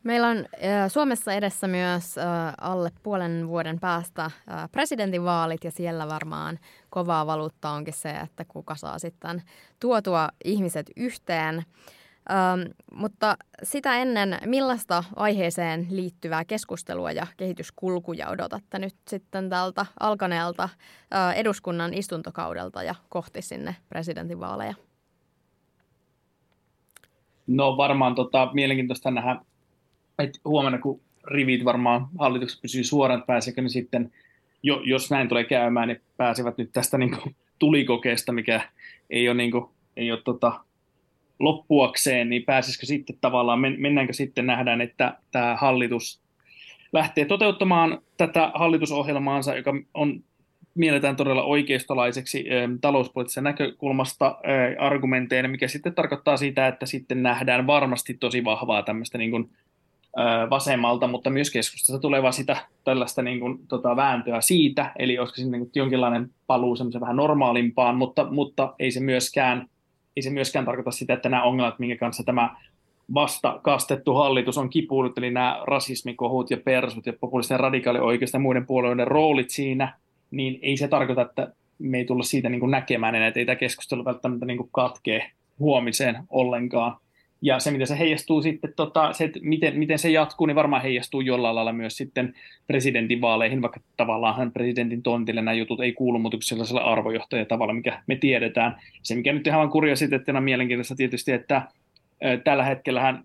[0.02, 0.46] Meillä on
[0.88, 2.14] Suomessa edessä myös
[2.60, 4.30] alle puolen vuoden päästä
[4.72, 6.58] presidentinvaalit ja siellä varmaan
[6.90, 9.42] kovaa valuutta onkin se, että kuka saa sitten
[9.80, 11.62] tuotua ihmiset yhteen.
[12.30, 20.62] Ähm, mutta sitä ennen, millaista aiheeseen liittyvää keskustelua ja kehityskulkuja odotatte nyt sitten tältä alkaneelta
[20.62, 24.74] äh, eduskunnan istuntokaudelta ja kohti sinne presidentinvaaleja?
[27.46, 29.40] No varmaan tota, mielenkiintoista nähdä
[30.24, 34.12] että huomenna kun rivit varmaan hallituksessa pysyy suoraan, että pääseekö ne sitten,
[34.62, 38.60] jo, jos näin tulee käymään, niin pääsevät nyt tästä niin kuin, tulikokeesta, mikä
[39.10, 39.64] ei ole, niin kuin,
[39.96, 40.64] ei ole tota,
[41.40, 46.20] loppuakseen, niin pääsisikö sitten tavallaan, mennäänkö sitten nähdään, että tämä hallitus
[46.92, 50.22] lähtee toteuttamaan tätä hallitusohjelmaansa, joka on
[50.74, 52.44] mielletään todella oikeistolaiseksi
[52.80, 54.38] talouspoliittisesta näkökulmasta
[54.78, 59.50] argumenteina, mikä sitten tarkoittaa sitä, että sitten nähdään varmasti tosi vahvaa tämmöistä niin kuin
[60.50, 65.48] vasemmalta, mutta myös keskustasta tuleva sitä tällaista niin kuin, tota, vääntöä siitä, eli olisiko se
[65.48, 69.68] niin jonkinlainen paluu semmoisen vähän normaalimpaan, mutta, mutta ei, se myöskään,
[70.20, 72.56] ei se myöskään tarkoita sitä, että nämä ongelmat, minkä kanssa tämä
[73.14, 78.66] vasta kastettu hallitus on kipuillut, eli nämä rasismikohut ja persut ja populistinen radikaalioikeus ja muiden
[78.66, 79.94] puolueiden roolit siinä,
[80.30, 83.46] niin ei se tarkoita, että me ei tulla siitä niin kuin näkemään enää, että ei
[83.46, 86.96] tämä keskustelu välttämättä niin kuin katkee huomiseen ollenkaan.
[87.42, 90.82] Ja se, miten se heijastuu sitten, tota, se, että miten, miten se jatkuu, niin varmaan
[90.82, 92.34] heijastuu jollain lailla myös sitten
[92.66, 98.16] presidentinvaaleihin, vaikka tavallaan presidentin tontille nämä jutut ei kuulu muuta sellaisella arvojohtaja tavalla, mikä me
[98.16, 98.80] tiedetään.
[99.02, 101.66] Se, mikä nyt ihan kuriositeettina mielenkiintoista tietysti, että ä,
[102.44, 103.24] tällä hetkellähän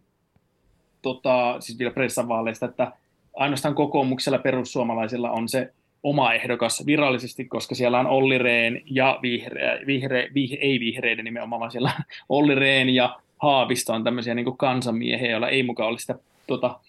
[1.01, 2.91] tota, siis vielä pressavaaleista, että
[3.35, 9.79] ainoastaan kokoomuksella perussuomalaisilla on se oma ehdokas virallisesti, koska siellä on Olli Rehn ja vihreä,
[9.87, 11.91] vihre, vih, ei vihreiden nimenomaan, vaan siellä
[12.29, 16.15] Olli Rehn ja Haavisto on tämmöisiä niin kuin kansanmiehiä, joilla ei mukaan ole sitä
[16.47, 16.79] tuota,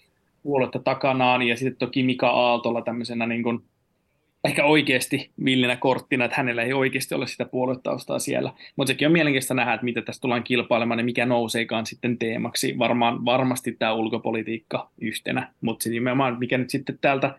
[0.42, 3.62] puoluetta takanaan, ja sitten toki Mika Aaltolla tämmöisenä niin kuin,
[4.44, 8.52] ehkä oikeasti villinä korttina, että hänellä ei oikeasti ole sitä puoluetaustaa siellä.
[8.76, 12.78] Mutta sekin on mielenkiintoista nähdä, että mitä tässä tullaan kilpailemaan ja mikä nouseekaan sitten teemaksi.
[12.78, 17.38] Varmaan, varmasti tämä ulkopolitiikka yhtenä, mutta sitten nimenomaan mikä nyt sitten täältä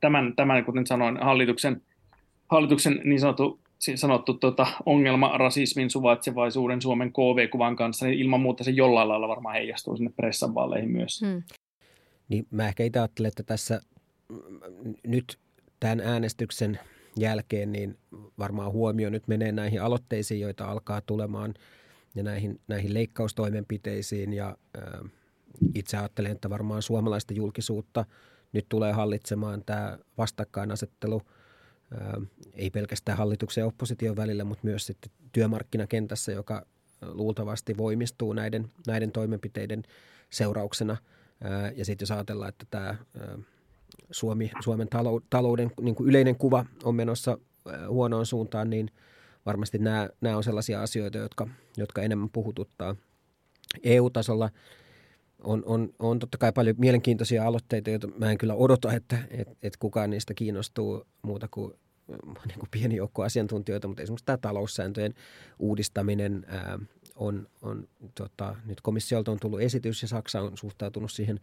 [0.00, 1.82] tämän, tämän kuten sanoin, hallituksen,
[2.48, 3.60] hallituksen niin sanottu
[3.94, 9.54] sanottu tota, ongelma rasismin, suvaitsevaisuuden Suomen KV-kuvan kanssa, niin ilman muuta se jollain lailla varmaan
[9.54, 11.20] heijastuu sinne pressanvalleihin myös.
[11.20, 11.42] Hmm.
[12.28, 13.80] Niin mä ehkä itse ajattelen, että tässä
[15.06, 15.38] nyt
[15.80, 16.78] tämän äänestyksen
[17.16, 17.98] jälkeen niin
[18.38, 21.54] varmaan huomio nyt menee näihin aloitteisiin, joita alkaa tulemaan
[22.14, 25.10] ja näihin, näihin leikkaustoimenpiteisiin ja äh,
[25.74, 28.04] itse ajattelen, että varmaan suomalaista julkisuutta
[28.52, 31.22] nyt tulee hallitsemaan tämä vastakkainasettelu–
[32.54, 36.66] ei pelkästään hallituksen ja opposition välillä, mutta myös sitten työmarkkinakentässä, joka
[37.02, 39.82] luultavasti voimistuu näiden, näiden toimenpiteiden
[40.30, 40.96] seurauksena.
[41.74, 42.96] Ja sitten jos ajatellaan, että tämä
[44.10, 44.88] Suomi, Suomen
[45.30, 47.38] talouden niin kuin yleinen kuva on menossa
[47.88, 48.90] huonoon suuntaan, niin
[49.46, 52.96] varmasti nämä, nämä on sellaisia asioita, jotka, jotka enemmän puhututtaa.
[53.82, 54.50] EU-tasolla
[55.44, 59.48] on, on, on totta kai paljon mielenkiintoisia aloitteita, joita mä en kyllä odota, että et,
[59.62, 61.72] et kukaan niistä kiinnostuu muuta kuin
[62.08, 65.14] niin kuin pieni joukko asiantuntijoita, mutta esimerkiksi tämä taloussääntöjen
[65.58, 66.78] uudistaminen ää,
[67.14, 71.40] on, on tota, nyt komissiolta on tullut esitys ja Saksa on suhtautunut siihen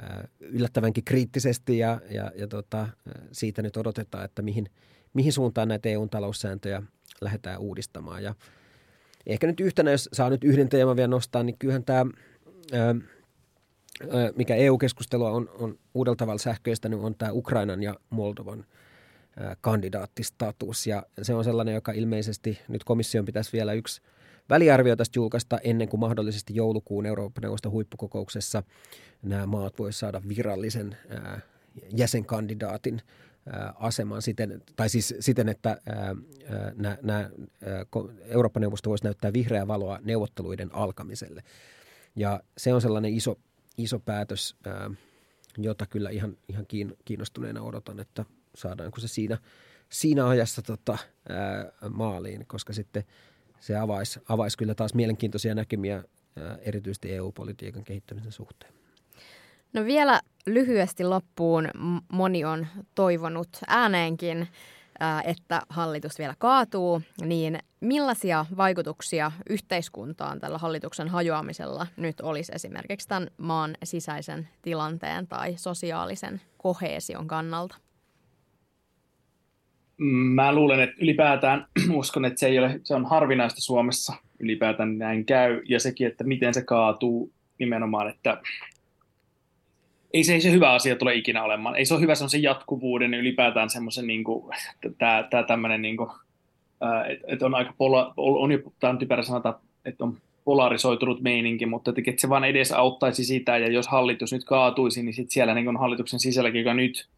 [0.00, 2.88] ää, yllättävänkin kriittisesti ja, ja, ja tota,
[3.32, 4.70] siitä nyt odotetaan, että mihin,
[5.14, 6.82] mihin suuntaan näitä eu taloussääntöjä
[7.20, 8.22] lähdetään uudistamaan.
[8.22, 8.34] Ja
[9.26, 12.06] ehkä nyt yhtenä, jos saa nyt yhden teeman vielä nostaa, niin kyllähän tämä,
[12.72, 12.94] ää,
[14.36, 18.64] mikä EU-keskustelua on, on uudella tavalla sähköistänyt, on tämä Ukrainan ja Moldovan–
[19.60, 20.86] kandidaattistatus.
[20.86, 24.00] Ja se on sellainen, joka ilmeisesti nyt komission pitäisi vielä yksi
[24.50, 28.62] väliarvio tästä julkaista ennen kuin mahdollisesti joulukuun Euroopan neuvoston huippukokouksessa
[29.22, 30.96] nämä maat voisivat saada virallisen
[31.96, 33.02] jäsenkandidaatin
[33.74, 35.78] aseman siten, tai siis siten, että
[37.02, 37.30] nämä
[38.20, 41.42] Euroopan neuvosto voisi näyttää vihreää valoa neuvotteluiden alkamiselle.
[42.16, 43.38] Ja se on sellainen iso,
[43.78, 44.56] iso päätös,
[45.58, 46.66] jota kyllä ihan, ihan
[47.04, 48.24] kiinnostuneena odotan, että
[48.58, 49.38] saadaanko se siinä,
[49.88, 50.98] siinä ajassa tota,
[51.28, 53.04] ää, maaliin, koska sitten
[53.60, 55.96] se avaisi, avais kyllä taas mielenkiintoisia näkymiä
[56.36, 58.72] ää, erityisesti EU-politiikan kehittämisen suhteen.
[59.72, 61.68] No vielä lyhyesti loppuun
[62.12, 64.48] moni on toivonut ääneenkin,
[65.24, 73.28] että hallitus vielä kaatuu, niin millaisia vaikutuksia yhteiskuntaan tällä hallituksen hajoamisella nyt olisi esimerkiksi tämän
[73.36, 77.76] maan sisäisen tilanteen tai sosiaalisen koheesion kannalta?
[80.06, 85.24] Mä luulen, että ylipäätään uskon, että se, ei ole, se on harvinaista Suomessa ylipäätään näin
[85.24, 88.40] käy, ja sekin, että miten se kaatuu nimenomaan, että
[90.12, 91.76] ei se, ei se hyvä asia tule ikinä olemaan.
[91.76, 94.54] Ei se ole hyvä semmoisen jatkuvuuden ja ylipäätään semmoisen, niin kuin,
[94.98, 96.10] tämä, tämä tämmöinen, niin kuin,
[97.08, 101.66] että et on aika, pola, on jo, tämä on typerä sanata, että on polarisoitunut meininki,
[101.66, 105.54] mutta että se vaan edes auttaisi sitä, ja jos hallitus nyt kaatuisi, niin sitten siellä
[105.54, 107.08] niin on hallituksen sisälläkin, joka nyt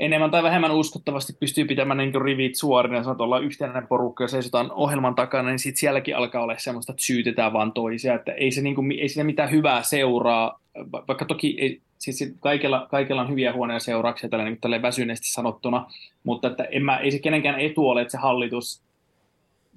[0.00, 4.72] enemmän tai vähemmän uskottavasti pystyy pitämään niin rivit suorina sanotaan, ollaan yhtenäinen porukka ja seisotaan
[4.72, 8.60] ohjelman takana, niin sitten sielläkin alkaa olla semmoista, että syytetään vaan toisia, että ei, se
[8.60, 10.60] niin kuin, ei siinä mitään hyvää seuraa,
[11.08, 15.86] vaikka toki ei, siis kaikilla, kaikilla on hyviä huonoja seurauksia tällä niin kuin väsyneesti sanottuna,
[16.24, 18.82] mutta että en mä, ei se kenenkään etu ole, että se hallitus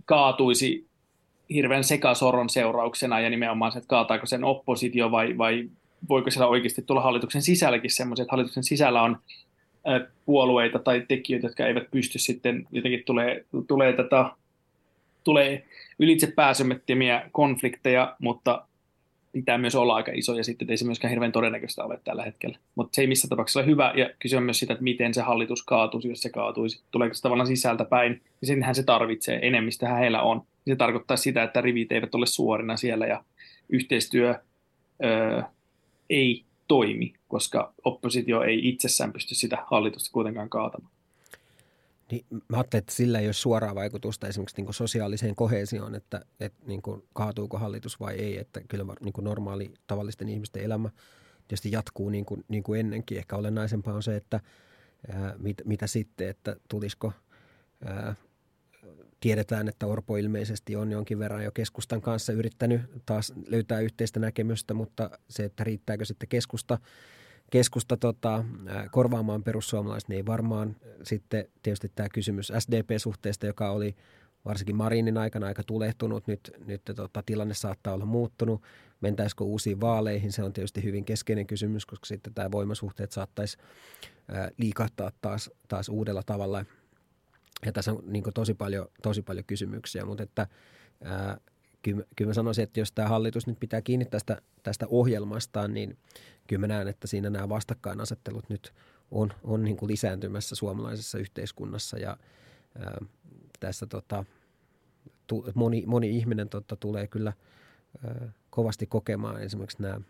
[0.06, 0.88] kaatuisi
[1.50, 5.70] hirveän sekasoron seurauksena ja nimenomaan se, että kaataako sen oppositio vai, vai
[6.10, 9.18] voiko siellä oikeasti tulla hallituksen sisälläkin semmoisia, että hallituksen sisällä on
[10.26, 14.26] puolueita tai tekijöitä, jotka eivät pysty sitten, jotenkin tulee, tulee, tätä,
[15.24, 15.66] tulee
[16.00, 18.68] ylitse pääsemättömiä konflikteja, mutta
[19.32, 22.58] pitää myös olla aika iso, ja sitten ei se myöskään hirveän todennäköistä ole tällä hetkellä.
[22.76, 25.64] Mutta se ei missään tapauksessa ole hyvä, ja kysyä myös sitä, että miten se hallitus
[25.64, 26.84] kaatuisi, jos se kaatuisi.
[26.92, 30.42] Tuleeko se tavallaan sisältä päin, ja senhän se tarvitsee, enemmistöhän heillä on.
[30.68, 33.24] Se tarkoittaa sitä, että rivit eivät ole suorina siellä, ja
[33.70, 34.36] yhteistyö
[35.04, 35.42] öö,
[36.10, 40.96] ei toimi, koska oppositio ei itsessään pysty sitä hallitusta kuitenkaan kaatamaan.
[42.12, 46.60] Niin, mä ajattelin, että sillä ei ole suoraa vaikutusta esimerkiksi niin sosiaaliseen kohesioon, että, että
[46.68, 48.38] niin kuin kaatuuko hallitus vai ei.
[48.38, 50.90] Että kyllä niin kuin normaali tavallisten ihmisten elämä
[51.48, 53.18] tietysti jatkuu niin kuin, niin kuin ennenkin.
[53.18, 54.40] Ehkä olennaisempaa on se, että
[55.14, 57.14] ää, mit, mitä sitten, että tulisiko
[57.86, 58.16] ää,
[59.26, 64.74] tiedetään, että Orpo ilmeisesti on jonkin verran jo keskustan kanssa yrittänyt taas löytää yhteistä näkemystä,
[64.74, 66.80] mutta se, että riittääkö sitten keskusta,
[67.52, 68.46] keskusta tota,
[68.92, 73.96] korvaamaan perussuomalaiset, niin ei varmaan sitten tietysti tämä kysymys SDP-suhteesta, joka oli
[74.46, 76.28] varsinkin Marinin aikana aika tulehtunut.
[76.28, 78.62] Nyt, nyt tota, tilanne saattaa olla muuttunut.
[79.02, 80.32] Mentäisikö uusiin vaaleihin?
[80.32, 83.58] Se on tietysti hyvin keskeinen kysymys, koska sitten tämä voimasuhteet saattaisi
[84.58, 86.66] liikahtaa taas, taas uudella tavalla–
[87.66, 90.48] ja tässä on niin tosi, paljon, tosi paljon kysymyksiä, mutta että
[91.04, 91.38] ää,
[91.82, 95.98] kyllä, kyllä mä sanoisin, että jos tämä hallitus nyt pitää kiinni tästä, tästä ohjelmastaan, niin
[96.48, 98.74] kyllä mä näen, että siinä nämä vastakkainasettelut nyt
[99.12, 102.18] on, on niin kuin lisääntymässä suomalaisessa yhteiskunnassa ja
[102.80, 102.98] ää,
[103.60, 104.26] tässä tota,
[105.28, 107.34] tu, moni, moni ihminen tota, tulee kyllä
[108.08, 110.02] ää, kovasti kokemaan esimerkiksi nämä,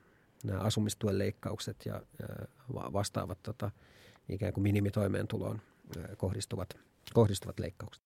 [0.43, 3.71] nämä asumistuen leikkaukset ja ää, vastaavat tota,
[4.29, 5.61] ikään kuin minimitoimeentuloon
[5.97, 6.69] ää, kohdistuvat–
[7.13, 8.03] kohdistuvat leikkaukset?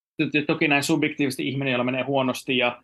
[0.48, 2.82] Toki näin subjektiivisesti ihminen, jolla menee huonosti ja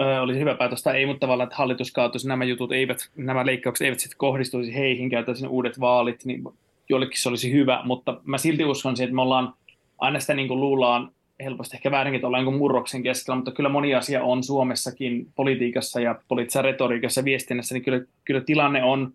[0.00, 3.46] ö, olisi hyvä päätös tai ei, mutta tavallaan, että hallitus kaatuisi, nämä jutut eivät, nämä
[3.46, 6.42] leikkaukset eivät sitten kohdistuisi heihin, käytäisiin uudet vaalit, niin
[6.88, 9.54] jollekin se olisi hyvä, mutta mä silti uskon siihen, että me ollaan
[9.98, 11.12] aina sitä niin kuin luullaan
[11.44, 16.20] helposti ehkä väärinkin, että ollaan murroksen keskellä, mutta kyllä moni asia on Suomessakin politiikassa ja
[16.28, 19.12] poliittisessa retoriikassa ja viestinnässä, niin kyllä, kyllä tilanne on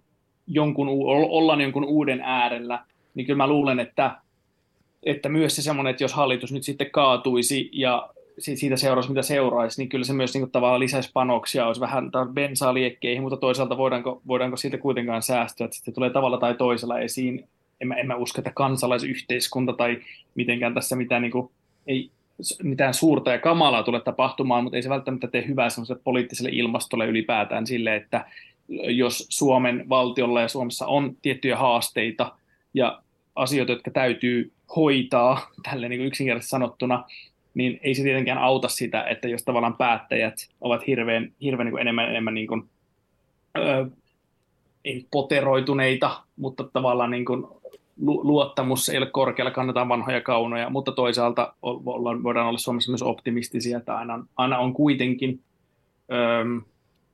[0.48, 2.86] jonkun, ollaan jonkun uuden äärellä,
[3.16, 4.18] niin kyllä mä luulen, että
[5.06, 9.82] että myös se semmoinen, että jos hallitus nyt sitten kaatuisi ja siitä seuraisi, mitä seuraisi,
[9.82, 13.78] niin kyllä se myös niin kuin, tavallaan lisäisi panoksia, olisi vähän bensaa liekkeihin, mutta toisaalta
[13.78, 17.48] voidaanko, voidaanko siitä kuitenkaan säästyä, että sitten tulee tavalla tai toisella esiin.
[17.82, 19.98] En mä, en mä usko, että kansalaisyhteiskunta tai
[20.36, 21.50] mitenkään tässä mitään, niin kuin,
[21.88, 22.10] ei,
[22.64, 27.06] mitään suurta ja kamalaa tule tapahtumaan, mutta ei se välttämättä tee hyvää semmoiselle poliittiselle ilmastolle
[27.06, 28.26] ylipäätään sille, että
[28.88, 32.32] jos Suomen valtiolla ja Suomessa on tiettyjä haasteita
[32.74, 33.03] ja
[33.36, 37.04] asioita, jotka täytyy hoitaa, tälle niin yksinkertaisesti sanottuna,
[37.54, 42.10] niin ei se tietenkään auta sitä, että jos tavallaan päättäjät ovat hirveän, hirveän niin enemmän,
[42.10, 42.70] enemmän niin kuin,
[43.58, 43.86] ö,
[44.86, 47.48] ei poteroituneita, mutta tavallaan niin kuin
[48.02, 51.54] luottamus ei ole korkealla, kannetaan vanhoja kaunoja, mutta toisaalta
[52.24, 55.42] voidaan olla Suomessa myös optimistisia, että aina, aina on kuitenkin
[56.12, 56.62] ö,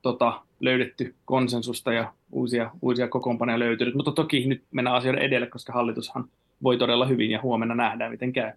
[0.02, 5.72] tota, löydetty konsensusta ja uusia, uusia kokoonpanoja löytynyt, mutta toki nyt mennään asioiden edelle, koska
[5.72, 6.24] hallitushan
[6.62, 8.52] voi todella hyvin ja huomenna nähdään, miten käy.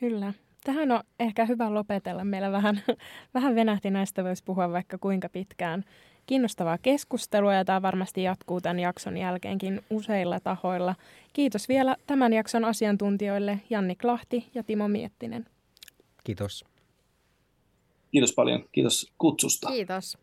[0.00, 0.32] Kyllä.
[0.64, 2.24] Tähän on ehkä hyvä lopetella.
[2.24, 2.82] Meillä vähän,
[3.34, 5.84] vähän venähti näistä voisi puhua vaikka kuinka pitkään.
[6.26, 10.94] Kiinnostavaa keskustelua ja tämä varmasti jatkuu tämän jakson jälkeenkin useilla tahoilla.
[11.32, 15.46] Kiitos vielä tämän jakson asiantuntijoille Janni Klahti ja Timo Miettinen.
[16.24, 16.64] Kiitos.
[18.10, 18.64] Kiitos paljon.
[18.72, 19.68] Kiitos kutsusta.
[19.68, 20.18] Kiitos.